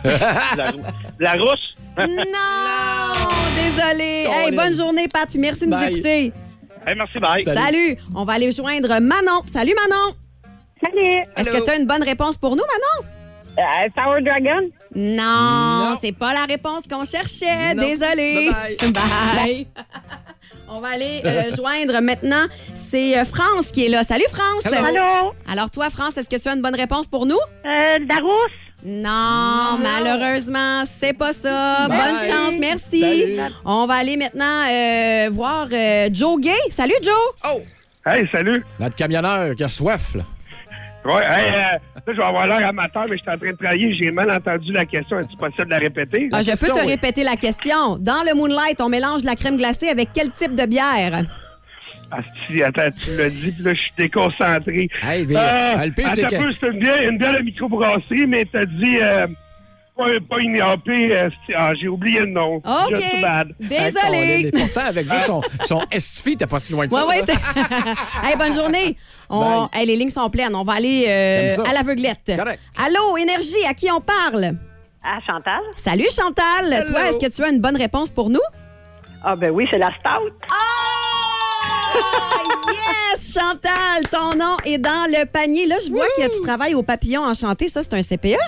la, 0.57 0.73
la 1.21 1.33
rousse? 1.35 1.75
Non! 1.99 2.05
Désolé. 3.55 4.26
Hey, 4.31 4.50
bonne 4.57 4.75
journée, 4.75 5.09
Pat, 5.09 5.29
puis 5.29 5.38
merci 5.38 5.67
de 5.67 5.71
nous 5.75 5.83
écouter. 5.83 6.33
Hey, 6.87 6.95
merci, 6.97 7.19
bye. 7.19 7.45
Salut. 7.45 7.59
Salut. 7.61 7.99
On 8.15 8.25
va 8.25 8.35
aller 8.35 8.53
joindre 8.53 8.89
Manon. 9.01 9.41
Salut, 9.53 9.75
Manon. 9.75 10.15
Salut! 10.85 11.23
Est-ce 11.37 11.51
que 11.51 11.65
tu 11.65 11.71
as 11.71 11.77
une 11.77 11.87
bonne 11.87 12.03
réponse 12.03 12.37
pour 12.37 12.57
nous, 12.57 12.62
Manon? 12.65 13.09
Euh, 13.59 13.89
Sour 13.97 14.21
Dragon? 14.23 14.69
Non, 14.97 15.91
Non. 15.91 15.99
c'est 16.01 16.12
pas 16.12 16.33
la 16.35 16.45
réponse 16.45 16.89
qu'on 16.89 17.05
cherchait. 17.05 17.75
Non. 17.75 17.83
Désolé. 17.87 18.51
Bye-bye. 18.51 18.87
Bye. 18.93 19.67
On 20.75 20.81
va 20.81 20.88
aller 20.88 21.21
euh, 21.25 21.55
joindre 21.57 22.00
maintenant. 22.00 22.47
C'est 22.75 23.19
euh, 23.19 23.25
France 23.25 23.71
qui 23.73 23.87
est 23.87 23.88
là. 23.88 24.02
Salut, 24.05 24.25
France. 24.31 24.67
Allô? 24.67 25.33
Alors, 25.47 25.71
toi, 25.71 25.91
France, 25.91 26.17
est-ce 26.17 26.29
que 26.29 26.41
tu 26.41 26.49
as 26.49 26.55
une 26.55 26.62
bonne 26.62 26.75
réponse 26.75 27.07
pour 27.07 27.26
nous? 27.26 27.37
Euh, 27.37 27.99
la 28.09 28.17
rousse? 28.17 28.52
Non, 28.85 29.79
malheureusement, 29.81 30.85
c'est 30.87 31.12
pas 31.12 31.33
ça. 31.33 31.87
Bye. 31.88 31.99
Bonne 31.99 32.16
chance, 32.16 32.55
merci. 32.59 33.01
Salut. 33.01 33.53
On 33.64 33.87
va 33.87 33.94
aller 33.94 34.16
maintenant 34.16 34.66
euh, 34.68 35.31
voir 35.33 35.68
euh, 35.73 36.09
Joe 36.12 36.40
Gay. 36.40 36.57
Salut, 36.70 36.94
Joe. 37.03 37.12
Oh! 37.55 37.61
Hey, 38.05 38.29
salut. 38.33 38.64
Notre 38.81 38.96
camionneur 38.96 39.55
qui 39.55 39.62
a 39.62 39.68
soif, 39.68 40.16
là. 40.16 40.25
Ouais, 41.05 41.23
hey, 41.25 41.51
euh, 41.51 41.57
là, 41.57 41.79
je 42.07 42.12
vais 42.12 42.23
avoir 42.23 42.47
l'air 42.47 42.69
amateur, 42.69 43.07
mais 43.09 43.17
je 43.17 43.23
suis 43.23 43.31
en 43.31 43.37
train 43.37 43.51
de 43.51 43.57
travailler. 43.57 43.95
J'ai 43.95 44.11
mal 44.12 44.31
entendu 44.31 44.73
la 44.73 44.85
question. 44.85 45.19
Est-ce 45.19 45.37
possible 45.37 45.65
de 45.65 45.71
la 45.71 45.79
répéter? 45.79 46.29
Ah, 46.33 46.43
je 46.43 46.51
peux 46.53 46.69
te 46.73 46.79
oui. 46.85 46.93
répéter 46.93 47.25
la 47.25 47.37
question. 47.37 47.97
Dans 47.99 48.23
le 48.25 48.35
Moonlight, 48.37 48.81
on 48.81 48.88
mélange 48.88 49.23
de 49.23 49.27
la 49.27 49.35
crème 49.35 49.57
glacée 49.57 49.88
avec 49.88 50.11
quel 50.15 50.31
type 50.31 50.55
de 50.55 50.65
bière? 50.67 51.23
Ah, 52.11 52.19
si, 52.47 52.62
attends, 52.62 52.91
tu 53.03 53.17
l'as 53.17 53.31
dit, 53.31 53.51
puis 53.53 53.65
là, 53.65 53.75
je 53.75 53.81
suis 53.81 53.93
déconcentré. 53.99 54.88
Hey, 55.03 55.27
mais, 55.27 55.35
euh, 55.37 55.85
le 55.87 55.91
pire, 55.93 56.11
c'est 56.15 56.25
attends 56.25 56.37
que- 56.37 56.43
un 56.43 56.45
peu, 56.45 56.53
c'est 56.53 56.67
une 56.69 56.79
bière, 56.79 57.03
une 57.03 57.19
bière 57.19 57.35
de 57.35 57.43
microbrasserie, 57.43 58.27
mais 58.29 58.45
t'as 58.45 58.65
dit... 58.67 58.99
Euh, 59.01 59.27
pas, 59.96 61.74
j'ai 61.74 61.88
oublié 61.88 62.20
le 62.20 62.26
nom. 62.26 62.57
OK. 62.57 63.05
Désolé. 63.61 64.50
pourtant, 64.52 64.87
avec 64.87 65.11
juste 65.11 65.26
son, 65.26 65.42
son 65.64 65.83
estifi, 65.90 66.37
t'es 66.37 66.46
pas 66.46 66.59
si 66.59 66.72
loin 66.72 66.87
que 66.87 66.94
ça. 66.94 67.05
là. 67.05 67.12
c'est. 67.26 68.28
hey, 68.28 68.37
bonne 68.37 68.55
journée. 68.55 68.96
On... 69.28 69.68
Hey, 69.72 69.87
les 69.87 69.96
lignes 69.96 70.11
sont 70.11 70.28
pleines. 70.31 70.55
On 70.55 70.64
va 70.64 70.74
aller 70.74 71.07
euh, 71.09 71.64
à 71.64 71.72
l'aveuglette. 71.72 72.33
Correct. 72.37 72.61
Allô, 72.76 73.16
Énergie, 73.16 73.64
à 73.68 73.74
qui 73.74 73.90
on 73.90 74.00
parle? 74.00 74.52
Ah, 75.05 75.18
Chantal? 75.26 75.61
Salut, 75.76 76.09
Chantal. 76.14 76.72
Hello. 76.72 76.87
Toi, 76.88 77.09
est-ce 77.09 77.18
que 77.18 77.35
tu 77.35 77.42
as 77.42 77.48
une 77.48 77.61
bonne 77.61 77.76
réponse 77.76 78.11
pour 78.11 78.31
nous? 78.31 78.40
Ah, 79.24 79.37
ben 79.37 79.50
oui, 79.50 79.66
c'est 79.70 79.78
la 79.78 79.90
Stout. 80.00 80.33
Oh, 80.50 81.94
yes, 82.68 83.35
Chantal, 83.35 84.09
ton 84.11 84.37
nom 84.37 84.57
est 84.64 84.78
dans 84.78 85.11
le 85.11 85.26
panier. 85.26 85.66
Là, 85.66 85.76
je 85.85 85.90
vois 85.90 86.07
que 86.16 86.35
tu 86.35 86.42
travailles 86.42 86.74
au 86.74 86.83
papillon 86.83 87.22
enchanté. 87.22 87.68
Ça, 87.68 87.83
c'est 87.83 87.94
un 87.94 88.02
CPE? 88.02 88.38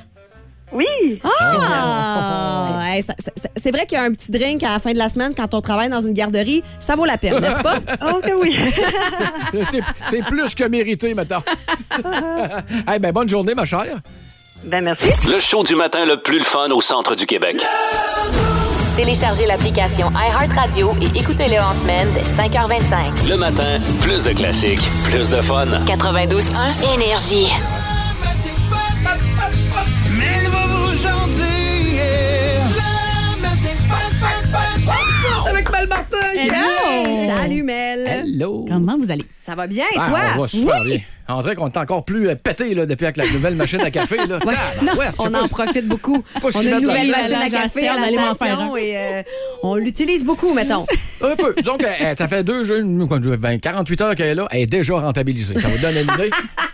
Oui. 0.75 1.21
Ah! 1.23 2.81
Hey, 2.83 3.03
ça- 3.03 3.15
ça- 3.25 3.31
ça- 3.41 3.49
c'est 3.57 3.71
vrai 3.71 3.87
qu'il 3.87 3.97
y 3.97 4.01
a 4.01 4.05
un 4.05 4.13
petit 4.13 4.31
drink 4.31 4.63
à 4.63 4.71
la 4.73 4.79
fin 4.79 4.93
de 4.93 4.99
la 4.99 5.09
semaine 5.09 5.33
quand 5.37 5.55
on 5.55 5.61
travaille 5.61 5.89
dans 5.89 6.01
une 6.01 6.13
garderie. 6.13 6.63
Ça 6.81 6.97
vaut 6.97 7.05
la 7.05 7.17
peine, 7.17 7.39
n'est-ce 7.41 7.61
pas? 7.61 7.77
Oh, 8.03 8.21
que 8.23 8.33
oui. 8.35 8.57
C'est- 9.71 9.81
C'est 10.11 10.23
plus 10.27 10.55
que 10.55 10.65
mérité, 10.65 11.15
maintenant. 11.15 11.43
hey, 12.89 12.99
ben, 12.99 13.13
bonne 13.13 13.29
journée, 13.29 13.55
ma 13.55 13.65
chère. 13.65 13.99
ben, 14.65 14.83
merci. 14.85 15.07
Le 15.29 15.39
show 15.41 15.63
du 15.63 15.77
matin 15.77 16.05
le 16.05 16.17
plus 16.21 16.39
le 16.39 16.45
fun 16.45 16.69
au 16.71 16.81
centre 16.81 17.15
du 17.15 17.25
Québec. 17.27 17.57
Téléchargez 18.97 19.47
l'application 19.47 20.11
iHeartRadio 20.13 20.95
et 21.01 21.19
écoutez-le 21.19 21.61
en 21.61 21.73
semaine 21.73 22.09
dès 22.15 22.23
5h25. 22.23 23.29
Le 23.29 23.37
matin, 23.37 23.81
plus 24.01 24.23
de 24.23 24.31
classiques, 24.33 24.89
plus 25.05 25.29
de 25.31 25.41
fun. 25.43 25.67
92.1 25.87 26.95
Énergie. 26.95 27.49
Hello. 38.35 38.65
Comment 38.69 38.99
vous 38.99 39.13
allez? 39.13 39.25
Ça 39.43 39.55
va 39.55 39.69
bien, 39.69 39.85
et 39.95 39.97
Ah, 39.99 40.09
toi? 40.09 40.19
on 40.37 40.41
va 40.41 40.49
super 40.49 40.83
bien. 40.83 40.99
On 41.29 41.41
dirait 41.41 41.55
qu'on 41.55 41.69
est 41.69 41.77
encore 41.77 42.05
plus 42.05 42.29
euh, 42.29 42.35
pété 42.35 42.75
là, 42.75 42.85
depuis 42.85 43.05
avec 43.05 43.17
la 43.17 43.27
nouvelle 43.29 43.55
machine 43.55 43.81
à 43.81 43.91
café. 43.93 44.17
Là. 44.27 44.39
On 45.21 45.33
en 45.35 45.45
si- 45.45 45.49
profite 45.51 45.87
beaucoup. 45.87 46.23
On 46.43 46.49
a 46.49 46.63
une 46.63 46.81
nouvelle 46.81 47.11
la- 47.11 47.19
machine 47.19 47.35
à 47.37 47.49
café 47.63 47.87
à 47.89 48.11
la 48.11 48.35
station 48.35 48.77
et 48.77 48.97
euh, 48.97 49.23
on 49.63 49.77
l'utilise 49.77 50.25
beaucoup, 50.25 50.53
mettons. 50.53 50.85
Un 51.23 51.37
peu. 51.37 51.55
Donc, 51.63 51.83
euh, 51.83 52.15
ça 52.19 52.27
fait 52.29 52.43
deux 52.43 52.63
20, 52.63 53.59
48 53.59 54.01
heures 54.03 54.15
qu'elle 54.17 54.27
est 54.29 54.35
là. 54.35 54.49
Elle 54.51 54.63
est 54.63 54.67
déjà 54.67 54.95
rentabilisée. 54.99 55.59
Ça 55.61 55.69
vous 55.69 55.79
donne 55.79 55.95
une 55.97 56.13
idée? 56.15 56.31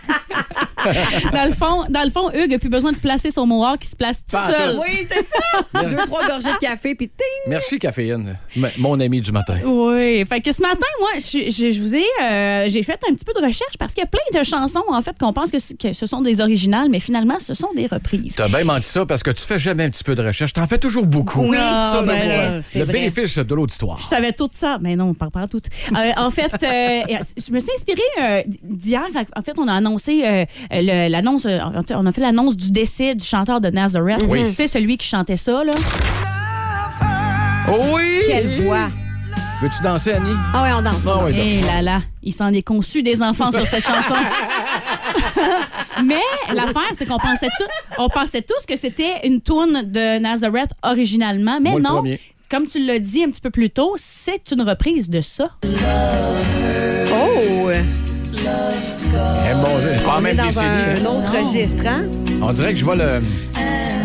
Dans 1.33 1.45
le 1.47 1.53
fond, 1.53 1.85
dans 1.89 2.03
le 2.03 2.09
fond 2.09 2.29
Hugues 2.33 2.51
n'a 2.51 2.59
plus 2.59 2.69
besoin 2.69 2.91
de 2.91 2.97
placer 2.97 3.31
son 3.31 3.45
mohawk 3.45 3.79
qui 3.79 3.87
se 3.87 3.95
place 3.95 4.23
tout 4.25 4.31
Pas 4.35 4.47
seul. 4.47 4.79
Oui, 4.81 5.07
c'est 5.09 5.25
ça! 5.25 5.83
Deux, 5.89 5.95
trois 6.07 6.25
gorgées 6.27 6.51
de 6.51 6.57
café, 6.57 6.95
puis 6.95 7.07
ting! 7.09 7.25
Merci, 7.47 7.79
caféine. 7.79 8.37
Mon 8.77 8.99
ami 8.99 9.21
du 9.21 9.31
matin. 9.31 9.57
Oui, 9.65 10.25
fait 10.27 10.41
que 10.41 10.51
ce 10.51 10.61
matin, 10.61 10.85
moi, 10.99 11.09
je, 11.17 11.49
je- 11.51 11.71
je 11.71 11.79
vous 11.81 11.95
ai, 11.95 12.03
euh, 12.23 12.65
j'ai 12.69 12.83
fait 12.83 12.99
un 13.09 13.13
petit 13.13 13.25
peu 13.25 13.33
de 13.33 13.45
recherche 13.45 13.77
parce 13.79 13.93
qu'il 13.93 14.01
y 14.01 14.05
a 14.05 14.07
plein 14.09 14.39
de 14.39 14.43
chansons 14.45 14.83
en 14.89 15.01
fait 15.01 15.17
qu'on 15.19 15.33
pense 15.33 15.51
que, 15.51 15.59
ce 15.59 16.05
sont 16.05 16.21
des 16.21 16.41
originales, 16.41 16.87
mais 16.89 16.99
finalement, 16.99 17.39
ce 17.39 17.53
sont 17.53 17.69
des 17.75 17.87
reprises. 17.87 18.35
T'as 18.35 18.47
bien 18.47 18.63
menti 18.63 18.87
ça 18.87 19.05
parce 19.05 19.23
que 19.23 19.31
tu 19.31 19.41
fais 19.43 19.59
jamais 19.59 19.83
un 19.85 19.89
petit 19.89 20.03
peu 20.03 20.15
de 20.15 20.23
recherche. 20.25 20.53
T'en 20.53 20.67
fais 20.67 20.77
toujours 20.77 21.05
beaucoup. 21.05 21.41
Oui, 21.47 21.57
ça, 21.57 22.01
ben 22.05 22.61
Le 22.75 22.83
vrai. 22.83 22.93
bénéfice 22.93 23.37
de 23.37 23.55
l'auditoire. 23.55 23.97
Je 23.97 24.03
savais 24.05 24.31
tout 24.31 24.49
ça, 24.51 24.77
mais 24.81 24.95
non, 24.95 25.09
on 25.09 25.13
parle 25.13 25.31
pas 25.31 25.41
à 25.41 25.47
tout. 25.47 25.61
Euh, 25.95 26.11
en 26.17 26.31
fait, 26.31 26.51
euh, 26.63 27.01
je 27.37 27.51
me 27.51 27.59
suis 27.59 27.71
inspirée 27.75 28.01
euh, 28.21 28.41
d'hier. 28.63 29.03
En 29.35 29.41
fait, 29.41 29.53
on 29.57 29.67
a 29.67 29.73
annoncé 29.73 30.21
euh, 30.25 30.45
l'annonce. 30.71 31.45
euh, 31.45 31.59
en 31.59 31.81
fait, 31.81 31.93
on 31.95 32.05
a 32.05 32.11
fait 32.11 32.21
l'annonce 32.21 32.55
du 32.55 32.71
décès 32.71 33.15
du 33.15 33.25
chanteur 33.25 33.59
de 33.61 33.69
Nazareth. 33.69 34.23
Oui. 34.27 34.49
Tu 34.49 34.55
sais, 34.55 34.67
celui 34.67 34.97
qui 34.97 35.07
chantait 35.07 35.37
ça, 35.37 35.63
là. 35.63 35.71
Oui! 37.67 38.21
Quelle 38.27 38.49
voix! 38.63 38.89
Veux-tu 39.61 39.83
danser, 39.83 40.13
Annie? 40.13 40.33
Ah 40.53 40.63
ouais, 40.63 40.71
on 40.73 40.81
danse. 40.81 40.95
Ah 41.07 41.23
ouais, 41.23 41.33
Eh 41.37 41.61
là 41.61 41.81
là, 41.83 41.99
il 42.23 42.33
s'en 42.33 42.51
est 42.51 42.63
conçu 42.63 43.03
des 43.03 43.21
enfants 43.21 43.51
sur 43.51 43.67
cette 43.67 43.85
chanson. 43.85 44.15
Mais 46.03 46.15
l'affaire, 46.53 46.89
c'est 46.93 47.05
qu'on 47.05 47.19
pensait, 47.19 47.49
tout, 47.59 47.67
on 47.99 48.09
pensait 48.09 48.41
tous 48.41 48.65
que 48.67 48.75
c'était 48.75 49.27
une 49.27 49.39
tourne 49.39 49.83
de 49.83 50.17
Nazareth 50.19 50.71
originalement, 50.81 51.59
mais 51.61 51.71
Moi, 51.71 51.79
non. 51.79 52.03
Comme 52.49 52.65
tu 52.65 52.83
l'as 52.83 52.97
dit 52.97 53.23
un 53.23 53.29
petit 53.29 53.39
peu 53.41 53.51
plus 53.51 53.69
tôt, 53.69 53.93
c'est 53.97 54.51
une 54.51 54.63
reprise 54.63 55.09
de 55.11 55.21
ça. 55.21 55.51
Oh! 57.13 57.69
Pas 60.11 60.17
On 60.17 60.19
est 60.19 60.23
même 60.23 60.35
dans 60.37 60.43
décennie, 60.45 60.67
un 60.67 61.05
hein. 61.05 61.05
autre 61.05 61.31
registre, 61.37 61.83
hein? 61.87 62.01
On 62.41 62.51
dirait 62.51 62.73
que 62.73 62.79
je 62.79 62.83
vois 62.83 62.95
le. 62.97 63.07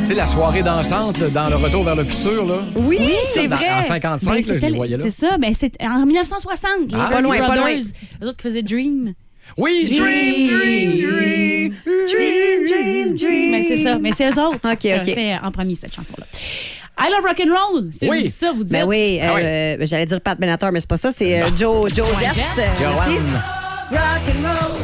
Tu 0.00 0.06
sais, 0.06 0.14
la 0.14 0.26
soirée 0.28 0.62
dansante 0.62 1.18
dans 1.32 1.48
le 1.48 1.56
retour 1.56 1.82
vers 1.82 1.96
le 1.96 2.04
futur, 2.04 2.44
là. 2.46 2.58
Oui, 2.76 3.00
c'est 3.34 3.48
Dans- 3.48 3.56
vrai. 3.56 3.70
En 3.70 3.82
55, 3.82 4.30
Ben, 4.30 4.34
là, 4.36 4.42
je 4.46 4.52
les 4.52 4.68
le- 4.70 4.76
voyais 4.76 4.96
là. 4.96 5.02
C'est 5.02 5.10
ça, 5.10 5.36
ben, 5.36 5.52
c'est 5.52 5.72
en 5.82 6.06
1960. 6.06 6.70
Les 6.92 6.96
Ah, 7.00 7.08
pas 7.10 7.20
loin, 7.20 7.38
pas 7.38 7.46
Brothers, 7.46 7.62
loin. 7.64 7.80
eux 8.22 8.26
autres 8.28 8.36
qui 8.36 8.42
faisaient 8.44 8.62
Dream. 8.62 9.14
Oui, 9.58 9.84
dream, 9.84 10.46
dream, 10.46 10.90
dream. 11.00 11.74
Dream, 12.06 12.66
dream, 12.68 13.14
dream. 13.16 13.50
Mais 13.50 13.62
c'est 13.64 13.76
ça, 13.82 13.98
mais 13.98 14.12
c'est 14.16 14.30
eux 14.30 14.40
autres 14.40 14.74
qui 14.76 14.92
ont 14.92 15.02
fait 15.04 15.36
en 15.42 15.50
premier 15.50 15.74
cette 15.74 15.92
chanson-là. 15.94 16.24
I 17.00 17.10
love 17.10 17.24
rock 17.26 17.40
and 17.44 17.52
roll. 17.52 17.88
Si 17.90 18.08
Oui. 18.08 18.18
je 18.18 18.20
vous 18.22 18.26
dis 18.26 18.30
ça, 18.30 18.52
vous 18.52 18.62
dites. 18.64 18.72
Ben 18.72 18.84
oui, 18.86 19.18
Ah 19.20 19.36
euh, 19.38 19.76
j'allais 19.80 20.06
dire 20.06 20.20
Pat 20.20 20.38
Benatar, 20.38 20.70
mais 20.70 20.78
c'est 20.80 20.88
pas 20.88 20.96
ça, 20.98 21.10
c'est 21.10 21.42
euh, 21.42 21.46
Joe, 21.58 21.92
Joe. 21.92 22.06
Jett. 22.20 22.44
euh. 22.58 22.84
Rock 23.90 23.98
and 23.98 24.48
roll. 24.48 24.80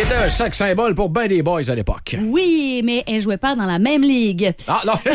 Qui 0.00 0.06
était 0.06 0.14
un 0.14 0.30
sex 0.30 0.56
symbole 0.56 0.94
pour 0.94 1.10
ben 1.10 1.28
des 1.28 1.42
boys 1.42 1.68
à 1.68 1.74
l'époque. 1.74 2.16
Oui, 2.22 2.80
mais 2.82 3.04
elle 3.06 3.20
jouait 3.20 3.36
pas 3.36 3.54
dans 3.54 3.66
la 3.66 3.78
même 3.78 4.00
ligue. 4.00 4.50
Ah, 4.66 4.80
non. 4.86 4.94
Fait 5.04 5.10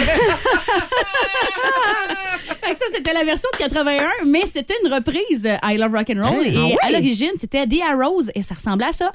que 2.71 2.77
ça, 2.77 2.85
c'était 2.93 3.13
la 3.13 3.23
version 3.23 3.49
de 3.53 3.57
81, 3.57 4.09
mais 4.27 4.43
c'était 4.45 4.75
une 4.85 4.93
reprise 4.93 5.47
euh, 5.47 5.57
I 5.63 5.77
Love 5.77 5.91
Rock 5.91 6.11
and 6.15 6.23
Roll. 6.23 6.45
Hein? 6.45 6.51
et 6.51 6.55
Ah 6.55 6.61
oui? 6.65 6.75
à 6.83 6.91
l'origine, 6.91 7.31
c'était 7.39 7.65
The 7.65 7.81
Arrows 7.91 8.25
et 8.35 8.43
ça 8.43 8.53
ressemblait 8.53 8.85
à 8.85 8.91
ça. 8.91 9.11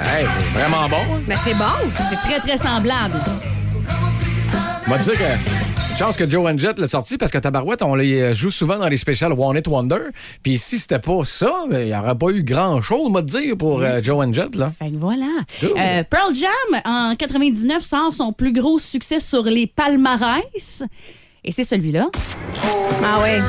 Hey, 0.00 0.26
c'est 0.26 0.58
vraiment 0.58 0.88
bon. 0.88 1.22
Mais 1.28 1.36
c'est 1.44 1.54
bon. 1.54 1.64
C'est 2.10 2.16
très, 2.28 2.40
très 2.40 2.56
semblable. 2.56 3.14
On 4.88 4.90
va 4.90 4.98
dire 4.98 5.12
que. 5.14 5.61
Chance 5.98 6.16
que 6.16 6.28
Joe 6.28 6.50
and 6.50 6.58
Jett 6.58 6.78
l'a 6.78 6.88
sorti 6.88 7.18
parce 7.18 7.30
que 7.30 7.38
Tabarouette, 7.38 7.82
on 7.82 7.94
les 7.94 8.20
euh, 8.20 8.34
joue 8.34 8.50
souvent 8.50 8.78
dans 8.78 8.88
les 8.88 8.96
spéciales 8.96 9.32
One 9.32 9.56
It 9.56 9.68
Wonder. 9.68 9.98
Puis 10.42 10.58
si 10.58 10.78
c'était 10.78 10.98
pas 10.98 11.24
ça, 11.24 11.64
ben, 11.70 11.80
il 11.80 11.88
n'y 11.88 11.94
aurait 11.94 12.16
pas 12.16 12.30
eu 12.30 12.42
grand-chose, 12.42 13.02
on 13.06 13.12
va 13.12 13.22
te 13.22 13.26
dire, 13.26 13.56
pour 13.56 13.82
euh, 13.82 14.00
Joe 14.02 14.24
and 14.24 14.32
Jett, 14.32 14.56
là. 14.56 14.72
Fait 14.78 14.90
que 14.90 14.96
voilà. 14.96 15.26
Cool. 15.60 15.74
Euh, 15.78 16.02
Pearl 16.08 16.34
Jam, 16.34 16.80
en 16.84 17.14
99, 17.14 17.82
sort 17.82 18.14
son 18.14 18.32
plus 18.32 18.52
gros 18.52 18.78
succès 18.78 19.20
sur 19.20 19.44
les 19.44 19.66
palmarès. 19.66 20.82
Et 21.44 21.50
c'est 21.50 21.64
celui-là. 21.64 22.10
Ah 23.04 23.20
ouais. 23.20 23.40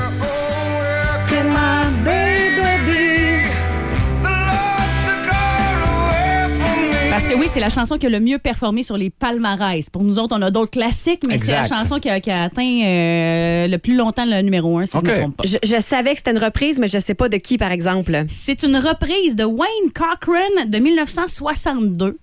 Parce 7.14 7.28
que 7.28 7.36
oui, 7.38 7.46
c'est 7.48 7.60
la 7.60 7.70
chanson 7.70 7.98
qui 8.00 8.08
a 8.08 8.10
le 8.10 8.20
mieux 8.20 8.40
performé 8.40 8.82
sur 8.82 8.98
les 8.98 9.12
palmarès. 9.12 9.88
Pour 9.92 10.04
nous 10.04 10.18
autres, 10.18 10.36
on 10.36 10.42
a 10.42 10.50
d'autres 10.50 10.72
classiques, 10.72 11.22
mais 11.28 11.38
c'est 11.38 11.52
la 11.52 11.64
chanson 11.66 12.00
qui 12.00 12.10
a, 12.10 12.20
qui 12.20 12.32
a 12.32 12.44
atteint 12.44 12.64
euh, 12.64 13.68
le 13.68 13.78
plus 13.78 13.96
longtemps 13.96 14.26
le 14.26 14.42
numéro 14.42 14.80
un, 14.80 14.88
si 14.88 14.98
je 14.98 15.06
ne 15.06 15.12
me 15.12 15.20
trompe 15.20 15.38
pas. 15.38 15.44
Je, 15.46 15.58
je 15.64 15.80
savais 15.80 16.12
que 16.14 16.18
c'était 16.18 16.32
une 16.32 16.44
reprise, 16.44 16.80
mais 16.80 16.88
je 16.88 16.98
sais 16.98 17.14
pas 17.14 17.30
de 17.30 17.38
qui, 17.38 17.60
par 17.60 17.72
exemple. 17.72 18.24
C'est 18.28 18.64
une 18.64 18.78
reprise 18.78 19.36
de 19.36 19.44
Wayne 19.44 19.92
Cochran 19.94 20.66
de 20.68 20.78
1962. 20.80 22.18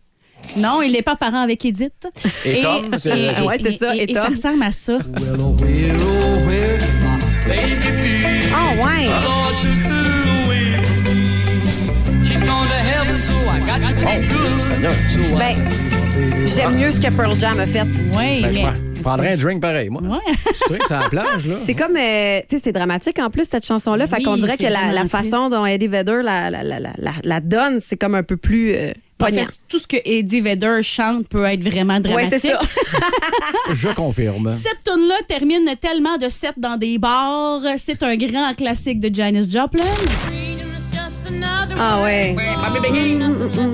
Non, 0.56 0.80
il 0.82 0.92
n'est 0.92 1.02
pas 1.02 1.14
parent 1.16 1.42
avec 1.42 1.64
Edith. 1.64 1.92
Et 2.44 2.62
Tom, 2.62 2.96
c'est- 2.98 3.10
et- 3.10 3.42
Ouais, 3.46 3.58
c'est 3.62 3.78
ça, 3.78 3.94
Et, 3.94 4.00
et 4.00 4.10
et 4.10 4.14
ça 4.14 4.22
Tom. 4.24 4.30
ressemble 4.32 4.62
à 4.64 4.70
ça. 4.72 4.98
Ben, 15.40 15.56
j'aime 16.46 16.76
mieux 16.76 16.90
ce 16.90 17.00
que 17.00 17.10
Pearl 17.10 17.34
Jam 17.40 17.58
a 17.58 17.66
fait. 17.66 17.86
Oui, 18.14 18.42
Ben, 18.42 18.52
je, 18.52 18.58
mais. 18.58 18.62
prends- 18.64 18.74
je 18.94 19.00
prendrais 19.00 19.32
un 19.32 19.36
drink 19.38 19.62
pareil, 19.62 19.88
moi. 19.88 20.02
Ouais. 20.02 20.18
Tu 20.68 20.74
sais, 20.74 20.78
c'est 20.86 20.92
à 20.94 21.00
la 21.00 21.08
plage, 21.08 21.46
là. 21.46 21.56
C'est 21.64 21.72
comme, 21.74 21.96
euh, 21.96 22.40
tu 22.46 22.56
sais, 22.56 22.62
c'est 22.64 22.72
dramatique 22.72 23.18
en 23.18 23.30
plus, 23.30 23.48
cette 23.50 23.64
chanson-là. 23.66 24.06
Fait 24.06 24.16
Oui, 24.18 24.24
qu'on 24.24 24.36
dirait 24.36 24.56
c'est 24.58 24.64
que 24.66 24.72
la, 24.72 24.88
vraiment 24.92 25.08
façon 25.08 25.48
dont 25.48 25.64
Eddie 25.64 25.86
Vedder 25.86 26.20
la, 26.22 26.50
la, 26.50 26.62
la, 26.62 26.78
la, 26.78 26.90
la- 26.98 27.12
la 27.22 27.40
donne, 27.40 27.80
c'est 27.80 27.96
comme 27.96 28.14
un 28.14 28.22
peu 28.22 28.36
plus 28.36 28.74
euh, 28.74 28.90
En 28.90 28.92
poignant. 29.24 29.46
fait, 29.46 29.54
tout 29.66 29.78
ce 29.78 29.86
que 29.86 29.96
Eddie 30.04 30.42
Vedder 30.42 30.80
chante 30.82 31.26
peut 31.28 31.44
être 31.46 31.64
vraiment 31.66 31.94
Ouais, 31.94 32.00
dramatique. 32.00 32.38
c'est 32.38 32.48
ça. 32.50 32.58
Je 33.74 33.88
confirme. 33.88 34.50
Cette 34.50 34.84
tune-là 34.84 35.14
termine 35.26 35.70
tellement 35.80 36.18
de 36.18 36.28
sets 36.28 36.48
dans 36.58 36.76
des 36.76 36.98
bars. 36.98 37.62
C'est 37.78 38.02
un 38.02 38.14
grand 38.16 38.52
classique 38.54 39.00
de 39.00 39.14
Janis 39.14 39.48
Joplin. 39.50 39.84
Ah 41.82 42.02
ouais. 42.02 42.36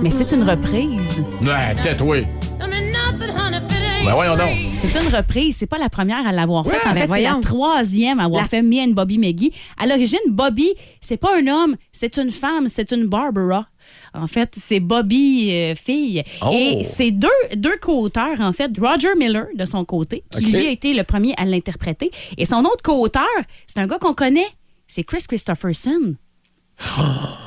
Mais 0.00 0.10
c'est 0.10 0.30
une 0.30 0.44
reprise. 0.48 1.24
Ouais, 1.42 1.74
tais-toi. 1.82 2.18
Ben 4.04 4.12
voyons 4.14 4.36
donc. 4.36 4.48
C'est 4.74 4.94
une 4.94 5.12
reprise. 5.12 5.56
C'est 5.56 5.66
pas 5.66 5.78
la 5.78 5.88
première 5.88 6.24
à 6.24 6.30
l'avoir 6.30 6.64
faite. 6.64 6.80
En 6.86 6.92
ben 6.92 7.08
fait, 7.08 7.12
c'est 7.14 7.22
la 7.22 7.40
troisième 7.42 8.20
à 8.20 8.26
avoir 8.26 8.42
La- 8.42 8.48
fait 8.48 8.62
Me 8.62 8.80
and 8.80 8.90
Bobby 8.92 9.18
McGee. 9.18 9.50
À 9.76 9.88
l'origine, 9.88 10.20
Bobby, 10.28 10.68
c'est 11.00 11.16
pas 11.16 11.36
un 11.36 11.48
homme, 11.48 11.74
c'est 11.90 12.16
une 12.16 12.30
femme, 12.30 12.68
c'est 12.68 12.92
une 12.92 13.06
Barbara. 13.06 13.66
En 14.14 14.28
fait, 14.28 14.54
c'est 14.56 14.78
Bobby 14.78 15.50
euh, 15.50 15.74
fille. 15.74 16.22
Oh. 16.42 16.52
Et 16.56 16.84
c'est 16.84 17.10
deux, 17.10 17.28
deux 17.56 17.76
co-auteurs, 17.80 18.40
en 18.40 18.52
fait. 18.52 18.70
Roger 18.80 19.16
Miller, 19.18 19.46
de 19.56 19.64
son 19.64 19.84
côté, 19.84 20.22
qui 20.30 20.46
lui 20.52 20.64
a 20.68 20.70
été 20.70 20.94
le 20.94 21.02
premier 21.02 21.34
à 21.36 21.44
l'interpréter. 21.44 22.12
Et 22.38 22.44
son 22.44 22.60
autre 22.60 22.82
co-auteur, 22.84 23.26
c'est 23.66 23.80
un 23.80 23.88
gars 23.88 23.98
qu'on 23.98 24.14
connaît. 24.14 24.46
C'est 24.86 25.02
Chris 25.02 25.24
Christopherson. 25.26 26.14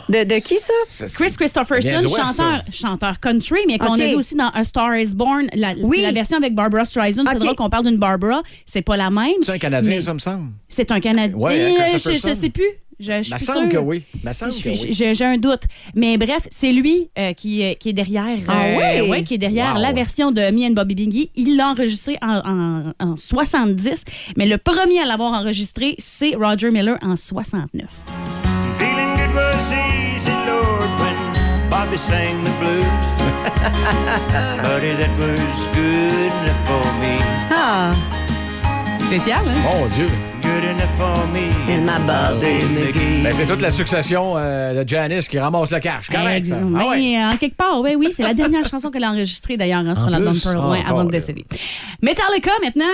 De, 0.09 0.23
de 0.23 0.39
qui 0.39 0.55
ça? 0.57 1.05
Chris 1.13 1.33
Christopherson, 1.37 2.07
chanteur, 2.07 2.63
chanteur 2.71 3.19
country, 3.19 3.59
mais 3.67 3.77
qu'on 3.77 3.93
OK. 3.93 3.99
a 4.01 4.07
vu 4.07 4.15
aussi 4.15 4.33
dans 4.35 4.49
A 4.49 4.63
Star 4.63 4.97
is 4.97 5.13
Born, 5.13 5.47
la, 5.53 5.73
Oui. 5.81 6.01
la 6.01 6.11
version 6.11 6.37
avec 6.37 6.55
Barbara 6.55 6.83
Streisand. 6.83 7.23
C'est 7.27 7.35
OK. 7.35 7.41
drôle 7.43 7.55
qu'on 7.55 7.69
parle 7.69 7.85
d'une 7.85 7.97
Barbara. 7.97 8.41
C'est 8.65 8.81
pas 8.81 8.97
la 8.97 9.11
même. 9.11 9.33
C'est 9.43 9.51
un 9.51 9.57
Canadien, 9.59 9.99
ça 9.99 10.13
me 10.15 10.19
semble. 10.19 10.49
C'est 10.67 10.91
un 10.91 10.99
Canadien. 10.99 11.37
Ouais, 11.37 11.73
je, 11.75 11.91
Christopherson. 11.91 12.27
je 12.29 12.33
sais 12.33 12.49
plus. 12.49 12.65
Je, 12.99 13.21
je 13.21 13.35
suis 13.35 13.45
sûre. 13.45 13.69
que 13.69 13.77
oui. 13.77 14.03
J'ai 14.89 15.13
j'ai 15.13 15.25
un 15.25 15.37
doute. 15.37 15.61
Mais 15.95 16.17
bref, 16.17 16.47
c'est 16.49 16.71
lui 16.73 17.09
euh, 17.17 17.31
qui, 17.33 17.63
euh, 17.63 17.73
qui 17.75 17.89
est 17.89 17.93
derrière, 17.93 18.37
Ah 18.49 18.63
euh, 18.65 19.01
oui? 19.03 19.09
ouais, 19.09 19.23
qui 19.23 19.35
est 19.35 19.37
derrière 19.37 19.75
Wow. 19.75 19.81
la 19.81 19.91
version 19.93 20.31
de 20.31 20.41
Me 20.51 20.65
and 20.67 20.71
Bobby 20.73 20.95
Bingy. 20.95 21.29
Il 21.35 21.55
l'a 21.55 21.69
enregistré 21.69 22.17
en, 22.21 22.93
en, 22.99 23.11
en 23.11 23.15
70, 23.15 24.03
mais 24.37 24.47
le 24.47 24.57
premier 24.57 24.99
à 24.99 25.05
l'avoir 25.05 25.31
enregistré, 25.33 25.95
c'est 25.99 26.35
Roger 26.35 26.71
Miller 26.71 26.97
en 27.01 27.15
69. 27.15 27.85
Bobby 31.89 31.97
sang 31.97 32.43
the 32.43 32.51
blues. 32.59 33.07
Buddy, 34.61 34.93
that 34.93 35.09
was 35.17 35.67
good 35.73 36.13
enough 36.13 36.67
for 36.67 36.85
me. 37.01 37.17
Ah. 37.49 37.95
Spécial, 38.95 39.47
hein? 39.47 39.57
Mon 39.63 39.87
Dieu. 39.87 40.07
Good 40.43 40.65
enough 40.65 40.95
for 40.97 41.27
me. 41.33 41.49
And 41.67 41.87
my 41.87 41.97
Bobby 42.05 42.63
McGee. 42.75 43.23
Ben, 43.23 43.33
c'est 43.33 43.47
toute 43.47 43.61
la 43.63 43.71
succession 43.71 44.35
euh, 44.37 44.83
de 44.83 44.87
Janice 44.87 45.27
qui 45.27 45.39
ramasse 45.39 45.71
le 45.71 45.79
cash. 45.79 46.09
Correct, 46.11 46.45
ça. 46.45 46.57
Mais, 46.57 46.79
Ah 46.79 46.89
ouais. 46.89 47.23
En 47.33 47.37
quelque 47.37 47.55
part, 47.57 47.81
oui, 47.81 47.95
oui. 47.97 48.09
C'est 48.13 48.21
la 48.21 48.35
dernière 48.35 48.65
chanson 48.69 48.91
qu'elle 48.91 49.05
a 49.05 49.09
enregistrée 49.09 49.57
d'ailleurs 49.57 49.79
hein, 49.79 49.95
sur 49.95 50.05
En 50.05 50.09
l'album 50.11 50.33
plus? 50.33 50.43
Pearl 50.43 50.59
Ah, 50.61 50.69
ouais, 50.69 50.83
avant 50.85 51.05
de 51.05 51.09
décéder. 51.09 51.43
Metallica 52.03 52.51
maintenant. 52.61 52.91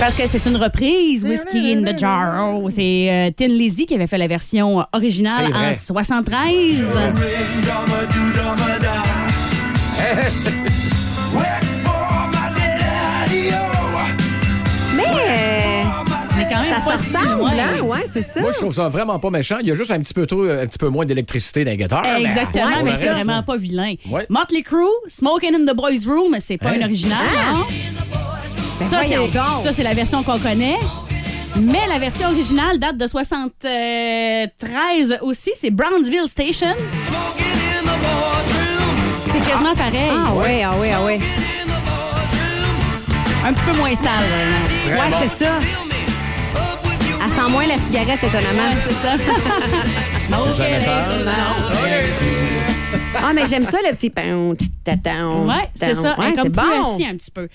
Parce 0.00 0.14
que 0.16 0.26
c'est 0.26 0.44
une 0.46 0.56
reprise, 0.56 1.24
Whiskey 1.24 1.72
in 1.74 1.82
the 1.90 1.98
Jar. 1.98 2.54
Oh, 2.54 2.68
C'est 2.68 3.08
euh, 3.10 3.30
Tin 3.34 3.48
Lizzy 3.48 3.86
qui 3.86 3.94
avait 3.94 4.06
fait 4.06 4.18
la 4.18 4.26
version 4.26 4.84
originale 4.92 5.50
en 5.54 5.72
73. 5.72 6.98
Mais 14.96 15.02
euh, 15.02 15.82
Mais 16.36 16.44
quand 16.50 16.60
même 16.62 16.72
ça 16.82 16.96
si 16.96 17.16
ressemble, 17.16 17.38
loin. 17.40 17.50
hein? 17.52 17.80
Ouais, 17.82 18.04
c'est 18.12 18.22
ça. 18.22 18.40
Moi, 18.40 18.50
je 18.52 18.58
trouve 18.58 18.74
ça 18.74 18.88
vraiment 18.88 19.18
pas 19.18 19.30
méchant. 19.30 19.56
Il 19.60 19.66
y 19.68 19.70
a 19.70 19.74
juste 19.74 19.90
un 19.90 19.98
petit 19.98 20.14
peu, 20.14 20.26
trop, 20.26 20.44
un 20.44 20.66
petit 20.66 20.78
peu 20.78 20.88
moins 20.88 21.04
d'électricité 21.04 21.64
dans 21.64 21.70
les 21.72 21.76
guitares. 21.76 22.02
mais- 22.04 22.22
Exactement, 22.24 22.66
Ouais, 22.66 22.82
mais 22.84 22.94
c'est 22.96 23.06
ça. 23.06 23.14
vraiment 23.14 23.42
pas 23.42 23.56
vilain. 23.56 23.94
Ouais. 24.08 24.26
Motley 24.28 24.62
Crue, 24.62 24.84
Smoking 25.08 25.54
in 25.54 25.72
the 25.72 25.74
Boys 25.76 26.06
Room, 26.06 26.36
c'est 26.38 26.58
pas 26.58 26.70
Hein? 26.70 26.74
une 26.76 26.84
originale, 26.84 27.18
non? 27.52 27.64
Ça, 28.74 28.84
c'est, 28.84 28.90
Ben 28.90 28.98
voyons 29.06 29.28
donc. 29.28 29.62
ça, 29.62 29.72
c'est 29.72 29.82
la 29.82 29.94
version 29.94 30.22
qu'on 30.22 30.38
connaît. 30.38 30.78
Mais 31.60 31.86
la 31.88 31.98
version 31.98 32.28
originale 32.28 32.78
date 32.80 32.96
de 32.96 33.06
73 33.06 35.18
aussi. 35.22 35.52
C'est 35.54 35.70
Brownsville 35.70 36.26
Station. 36.26 36.74
C'est 39.26 39.40
quasiment 39.42 39.74
pareil. 39.76 40.10
Ah 40.10 40.32
ouais, 40.34 40.62
ah 40.64 40.76
ouais, 40.78 40.90
ah 40.92 41.04
ouais. 41.04 41.20
Un 43.46 43.52
petit 43.52 43.64
peu 43.66 43.72
moins 43.76 43.94
sale. 43.94 44.10
Très 44.84 44.94
Ouais, 44.94 45.10
bon. 45.10 45.16
c'est 45.22 45.28
ça. 45.44 45.50
Elle 47.26 47.30
sent 47.30 47.48
moins 47.50 47.66
la 47.66 47.78
cigarette, 47.78 48.22
étonnamment. 48.22 48.70
Ouais, 48.70 48.76
c'est 48.88 48.94
ça. 48.94 49.16
C'est. 50.54 50.90
Ah, 53.22 53.32
mais 53.34 53.46
j'aime 53.46 53.64
ça, 53.64 53.78
le 53.88 53.94
petit 53.94 54.10
pain. 54.10 54.54
petit 54.56 54.70
tatin, 54.84 55.44
Ouais, 55.46 55.54
c'est 55.74 55.94
ça. 55.94 56.18
Ouais, 56.18 56.26
Elle 56.26 56.32
est 56.32 56.36
c'est 56.36 56.42
comme 56.42 56.52
bon. 56.52 56.94
assis 56.94 57.06
un 57.06 57.14
petit 57.16 57.30
peu. 57.30 57.48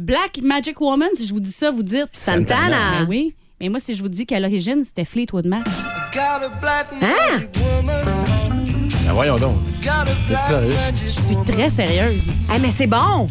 Black 0.00 0.40
Magic 0.42 0.80
Woman, 0.80 1.10
si 1.12 1.26
je 1.26 1.34
vous 1.34 1.40
dis 1.40 1.52
ça, 1.52 1.70
vous 1.70 1.82
dites 1.82 2.08
Santana. 2.12 3.00
Ben 3.00 3.06
oui. 3.06 3.34
Mais 3.60 3.68
moi, 3.68 3.78
si 3.80 3.94
je 3.94 4.02
vous 4.02 4.08
dis 4.08 4.24
qu'à 4.24 4.40
l'origine, 4.40 4.82
c'était 4.82 5.04
Fleetwood 5.04 5.46
Mac. 5.46 5.66
Hein? 7.02 7.40
Ben 9.04 9.12
voyons 9.12 9.36
donc. 9.36 9.58
T'es 10.26 10.36
sérieux? 10.36 10.72
Je 11.04 11.10
suis 11.10 11.36
très 11.44 11.68
sérieuse. 11.68 12.28
Hey, 12.50 12.60
mais 12.62 12.70
c'est 12.70 12.86
bon. 12.86 13.26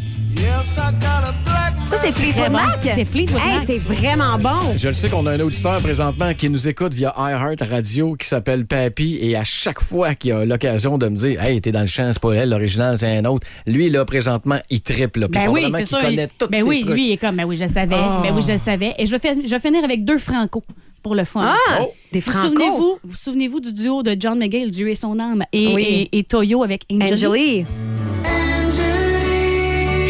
Ça, 1.85 1.97
c'est 2.03 2.11
Fleetwood. 2.11 2.51
Mac? 2.51 2.79
C'est 2.83 3.03
Fleetwood 3.03 3.41
Hey, 3.43 3.55
Mac. 3.57 3.63
c'est 3.67 3.79
vraiment 3.79 4.37
bon. 4.37 4.77
Je 4.77 4.87
le 4.89 4.93
sais 4.93 5.09
qu'on 5.09 5.25
a 5.25 5.31
un 5.33 5.39
auditeur 5.39 5.81
présentement 5.81 6.33
qui 6.35 6.49
nous 6.49 6.67
écoute 6.67 6.93
via 6.93 7.13
iHeart 7.17 7.61
Radio 7.69 8.13
qui 8.15 8.27
s'appelle 8.27 8.65
Papy 8.65 9.17
et 9.21 9.35
à 9.35 9.43
chaque 9.43 9.81
fois 9.81 10.13
qu'il 10.15 10.31
a 10.33 10.45
l'occasion 10.45 10.97
de 10.97 11.09
me 11.09 11.15
dire 11.17 11.43
Hey, 11.43 11.59
t'es 11.61 11.71
dans 11.71 11.81
le 11.81 11.87
champ, 11.87 12.09
c'est 12.13 12.21
pas 12.21 12.33
elle, 12.33 12.49
l'original, 12.51 12.97
c'est 12.99 13.17
un 13.17 13.25
autre. 13.25 13.45
Lui, 13.65 13.89
là, 13.89 14.05
présentement, 14.05 14.59
il 14.69 14.81
triple. 14.81 15.27
Puis 15.29 15.41
Ben 15.41 15.49
oui, 15.49 15.65
c'est 15.75 15.85
ça. 15.85 15.99
connaît 16.01 16.23
il- 16.25 16.27
tous 16.37 16.47
ben 16.47 16.63
oui, 16.63 16.81
trucs. 16.81 16.93
lui, 16.93 17.07
il 17.09 17.11
est 17.13 17.17
comme, 17.17 17.35
ben 17.35 17.45
oui, 17.45 17.55
je 17.55 17.63
le 17.63 17.67
savais. 17.69 17.95
Ah. 17.97 18.21
Ben 18.23 18.33
oui, 18.35 18.41
je 18.47 18.51
le 18.53 18.57
savais. 18.59 18.93
Et 18.99 19.05
je 19.07 19.11
vais, 19.11 19.19
faire- 19.19 19.35
je 19.43 19.49
vais 19.49 19.59
finir 19.59 19.83
avec 19.83 20.05
deux 20.05 20.19
Franco 20.19 20.63
pour 21.01 21.15
le 21.15 21.23
fun. 21.25 21.41
Ah, 21.43 21.79
Oh. 21.81 21.91
des 22.13 22.19
Vous 22.19 22.31
Franco. 22.31 22.47
souvenez-vous, 22.49 22.99
vous 23.03 23.15
souvenez-vous 23.15 23.59
du 23.59 23.73
duo 23.73 24.03
de 24.03 24.15
John 24.19 24.37
McGill, 24.37 24.69
Dieu 24.71 24.89
et 24.89 24.95
son 24.95 25.17
âme, 25.19 25.43
et, 25.51 25.73
Oui. 25.73 26.07
et, 26.13 26.19
et 26.19 26.23
Toyo 26.23 26.63
avec 26.63 26.83
Angel? 26.91 27.13
Angeli. 27.13 27.65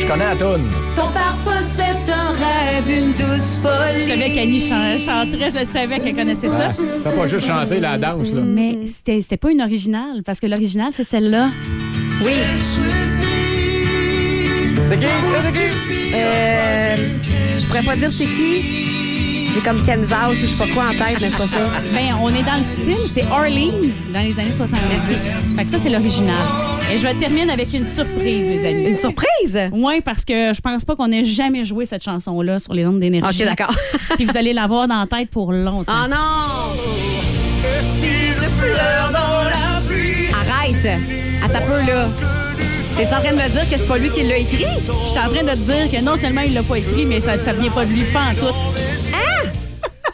Je 0.09 0.13
connais 0.15 0.25
la 0.25 0.35
toune. 0.35 0.63
Ton 0.95 1.07
parfum, 1.11 1.61
c'est 1.71 2.11
un 2.11 2.29
rêve, 2.31 2.89
une 2.99 3.11
douce 3.11 3.59
folie. 3.61 3.99
Je 3.99 4.05
savais 4.07 4.31
qu'Annie 4.33 4.59
chan- 4.59 4.97
chanterait, 4.97 5.51
je 5.51 5.63
savais 5.63 5.99
qu'elle 5.99 6.15
connaissait 6.15 6.47
ça. 6.49 6.71
Fais 7.03 7.15
pas 7.15 7.27
juste 7.27 7.45
chanter 7.45 7.79
la 7.79 7.95
danse, 7.99 8.31
là. 8.33 8.41
Mais 8.41 8.87
c'était 8.87 9.21
c'était 9.21 9.37
pas 9.37 9.51
une 9.51 9.61
originale, 9.61 10.23
parce 10.25 10.39
que 10.39 10.47
l'original, 10.47 10.89
c'est 10.93 11.03
celle-là. 11.03 11.51
Oui. 12.23 12.31
C'est 14.89 14.97
qui? 14.97 15.05
C'est 15.43 15.51
qui? 15.51 16.15
Euh, 16.15 16.95
je 17.59 17.65
pourrais 17.67 17.83
pas 17.83 17.95
dire 17.95 18.09
c'est 18.09 18.25
qui. 18.25 18.98
J'ai 19.53 19.61
comme 19.61 19.81
Kansas 19.83 20.29
ou 20.29 20.35
je 20.35 20.45
sais 20.45 20.63
pas 20.63 20.73
quoi 20.73 20.83
en 20.85 20.91
tête, 20.91 21.19
mais 21.21 21.29
c'est 21.29 21.37
pas 21.37 21.47
ça. 21.47 21.57
Ben, 21.93 22.15
on 22.21 22.29
est 22.29 22.43
dans 22.43 22.57
le 22.57 22.63
style, 22.63 22.97
c'est 23.11 23.23
Orleans 23.31 23.71
dans 24.13 24.19
les 24.19 24.39
années 24.39 24.51
70. 24.51 25.55
Fait 25.55 25.65
que 25.65 25.69
ça, 25.69 25.77
c'est 25.79 25.89
l'original. 25.89 26.35
Et 26.91 26.97
je 26.97 27.03
vais 27.03 27.13
terminer 27.15 27.51
avec 27.51 27.73
une 27.73 27.85
surprise, 27.85 28.47
les 28.47 28.65
amis. 28.65 28.89
Une 28.89 28.97
surprise? 28.97 29.59
Oui, 29.71 30.01
parce 30.01 30.23
que 30.23 30.53
je 30.53 30.61
pense 30.61 30.85
pas 30.85 30.95
qu'on 30.95 31.11
ait 31.11 31.25
jamais 31.25 31.63
joué 31.63 31.85
cette 31.85 32.03
chanson-là 32.03 32.59
sur 32.59 32.73
les 32.73 32.85
ondes 32.85 32.99
d'énergie. 32.99 33.41
Ok, 33.43 33.47
d'accord. 33.47 33.75
Puis 34.15 34.25
vous 34.25 34.37
allez 34.37 34.53
l'avoir 34.53 34.87
dans 34.87 34.99
la 34.99 35.07
tête 35.07 35.29
pour 35.29 35.51
longtemps. 35.51 35.93
Oh 36.05 36.07
non! 36.07 36.15
Arrête! 40.33 40.99
À 41.43 41.49
ta 41.49 41.61
peu, 41.61 41.79
là. 41.87 42.07
T'es 42.97 43.05
en 43.07 43.21
train 43.21 43.31
de 43.31 43.37
me 43.41 43.49
dire 43.49 43.69
que 43.69 43.77
c'est 43.77 43.87
pas 43.87 43.97
lui 43.97 44.09
qui 44.09 44.23
l'a 44.23 44.37
écrit? 44.37 44.65
Je 44.85 45.07
suis 45.07 45.17
en 45.17 45.29
train 45.29 45.43
de 45.43 45.51
te 45.51 45.55
dire 45.55 45.89
que 45.89 46.03
non 46.03 46.17
seulement 46.17 46.41
il 46.41 46.53
l'a 46.53 46.63
pas 46.63 46.77
écrit, 46.79 47.05
mais 47.05 47.21
ça, 47.21 47.37
ça 47.37 47.53
vient 47.53 47.71
pas 47.71 47.85
de 47.85 47.91
lui, 47.91 48.03
pas 48.11 48.31
en 48.31 48.35
tout. 48.35 48.53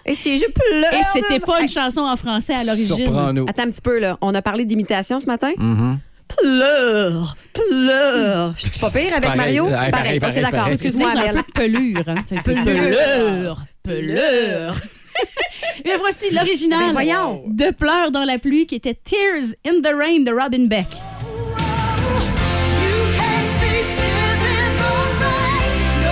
Et 0.06 0.14
si 0.14 0.40
je 0.40 0.46
pleure. 0.46 0.94
Et 0.94 1.02
c'était 1.14 1.40
pas 1.40 1.62
une 1.62 1.70
chanson 1.70 2.02
en 2.02 2.16
français 2.16 2.54
à 2.54 2.64
l'origine. 2.64 2.96
Surprends-nous. 2.98 3.46
Attends 3.50 3.64
un 3.64 3.72
petit 3.72 3.82
peu, 3.82 3.98
là. 4.00 4.18
On 4.22 4.34
a 4.36 4.42
parlé 4.42 4.66
d'imitation 4.66 5.20
ce 5.20 5.26
matin? 5.26 5.52
Mhm. 5.58 6.00
Pleure! 6.28 7.36
Pleure! 7.54 8.54
Je 8.58 8.68
suis 8.68 8.80
pas 8.80 8.90
pire 8.90 9.12
avec 9.14 9.24
Pareil. 9.24 9.38
Mario? 9.38 9.66
Ouais, 9.66 9.92
pareil, 9.92 10.16
Ok, 10.16 10.20
pareil, 10.22 10.42
d'accord. 10.42 10.52
pareil. 10.60 10.74
Excuse-moi, 10.74 11.10
C'est 11.14 11.20
un 11.30 11.34
peu 11.34 11.38
de 11.38 11.52
pelure. 11.54 12.04
Hein? 12.08 12.16
C'est- 12.26 12.36
c'est 12.44 12.54
Pelure. 12.64 13.64
Pelure. 13.84 14.74
Mais 15.86 15.96
voici 15.98 16.34
l'original 16.34 16.80
Ben 16.88 16.92
voyons. 16.92 17.44
de 17.48 17.72
Pleurs 17.72 18.12
dans 18.12 18.24
la 18.26 18.38
pluie 18.38 18.66
qui 18.66 18.76
était 18.76 18.96
Tears 18.96 19.54
in 19.66 19.80
the 19.82 19.94
Rain 19.96 20.20
de 20.24 20.32
Robin 20.32 20.66
Beck. 20.66 20.88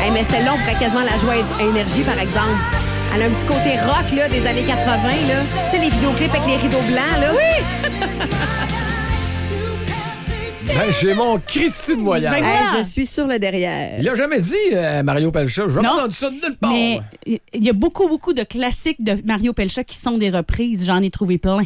Hey, 0.01 0.12
mais 0.12 0.23
celle-là, 0.23 0.53
on 0.53 0.58
pourrait 0.60 0.79
quasiment 0.79 1.01
la 1.03 1.17
jouer 1.17 1.43
à 1.60 1.63
énergie, 1.63 2.01
par 2.01 2.19
exemple. 2.19 2.60
Elle 3.15 3.21
a 3.21 3.26
un 3.26 3.30
petit 3.30 3.45
côté 3.45 3.78
rock 3.86 4.12
là, 4.15 4.28
des 4.28 4.45
années 4.47 4.63
80. 4.63 5.04
Là. 5.04 5.12
Tu 5.65 5.78
sais, 5.78 5.84
les 5.84 5.89
vidéoclips 5.89 6.32
avec 6.34 6.45
les 6.47 6.56
rideaux 6.58 6.82
blancs. 6.82 7.19
Là. 7.19 7.32
Oui! 7.34 7.63
Ben, 10.65 10.91
j'ai 10.99 11.13
mon 11.13 11.38
Christy 11.39 11.95
de 11.97 12.02
voyage. 12.02 12.34
Ben, 12.34 12.43
Hey, 12.43 12.78
je 12.78 12.84
suis 12.89 13.06
sur 13.06 13.28
le 13.28 13.38
derrière. 13.38 13.99
Il 13.99 14.10
a 14.10 14.15
jamais 14.15 14.39
dit, 14.39 14.56
euh, 14.71 15.04
Mario 15.04 15.30
Pelcha. 15.32 15.65
Non. 15.67 15.89
entendu 15.89 16.15
ça 16.15 16.30
de 16.30 16.36
nulle 16.36 16.58
part. 16.60 16.71
Mais 16.71 16.99
il 17.28 17.63
y 17.63 17.69
a 17.69 17.73
beaucoup, 17.73 18.08
beaucoup 18.08 18.34
de 18.34 18.41
classiques 18.43 19.04
de 19.04 19.17
Mario 19.26 19.54
Pelcha 19.54 19.84
qui 19.84 19.95
sont 19.95 20.17
des 20.17 20.32
reprises. 20.32 20.86
J'en 20.88 21.02
ai 21.02 21.12
trouvé 21.12 21.38
plein. 21.38 21.62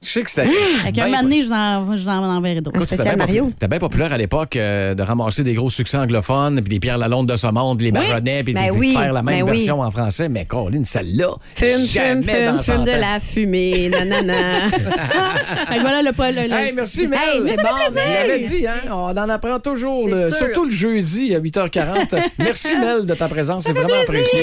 Je 0.00 0.08
sais 0.08 0.22
que 0.22 0.30
c'était. 0.30 0.46
Fait 0.84 0.92
qu'un 0.92 1.06
moment 1.08 1.22
donné, 1.24 1.42
je 1.42 1.48
vous 1.48 1.52
en, 1.52 1.96
je 1.96 2.02
vous 2.02 2.08
en 2.08 2.22
enverrai 2.36 2.60
d'autres. 2.60 2.76
Écoute, 2.76 2.88
c'était 2.88 3.02
spécial 3.02 3.16
bien 3.16 3.26
Mario. 3.26 3.44
popu- 3.46 3.52
C'était 3.54 3.66
bien 3.68 3.78
populaire 3.80 4.12
à 4.12 4.16
l'époque 4.16 4.54
euh, 4.54 4.94
de 4.94 5.02
ramasser 5.02 5.42
des 5.42 5.54
gros 5.54 5.70
succès 5.70 5.96
anglophones, 5.96 6.60
puis 6.62 6.74
des 6.74 6.78
Pierre 6.78 6.98
Lalonde 6.98 7.28
de 7.28 7.36
ce 7.36 7.48
monde, 7.48 7.80
les 7.80 7.90
Baronnets, 7.90 8.44
puis 8.44 8.54
Ben 8.54 8.70
oui, 8.72 8.94
de 8.94 8.98
faire 9.00 9.12
la 9.12 9.22
même 9.24 9.38
ben 9.40 9.50
oui. 9.50 9.56
version 9.58 9.80
en 9.80 9.90
français. 9.90 10.28
Mais 10.28 10.44
Colin, 10.44 10.84
celle-là. 10.84 11.30
Fume, 11.56 11.84
jamais 11.84 12.22
fume, 12.22 12.32
fume, 12.32 12.44
dans 12.56 12.62
fume 12.62 12.84
de 12.84 12.90
100 12.92 12.96
ans. 12.96 13.00
la 13.00 13.18
fumée. 13.20 13.88
Nanana. 13.90 14.70
Fait 14.70 15.76
que 15.76 15.80
voilà 15.80 16.02
le 16.02 16.12
pas 16.12 16.30
le, 16.30 16.42
le- 16.42 16.52
Hey, 16.54 16.72
merci, 16.74 17.08
Mel. 17.08 17.18
Hey, 17.18 17.42
c'est 17.48 17.56
bon. 17.62 17.68
Merci. 17.94 18.48
dit, 18.60 18.66
hein? 18.68 18.80
On 18.92 19.16
en 19.16 19.28
apprend 19.28 19.58
toujours, 19.58 20.08
C'est 20.08 20.14
le- 20.14 20.28
sûr. 20.30 20.38
surtout 20.38 20.64
le 20.66 20.70
jeudi 20.70 21.34
à 21.34 21.40
8h40. 21.40 22.14
merci, 22.38 22.76
Mel, 22.76 23.04
de 23.04 23.14
ta 23.14 23.28
présence. 23.28 23.64
C'est 23.64 23.72
vraiment 23.72 24.00
apprécié. 24.00 24.42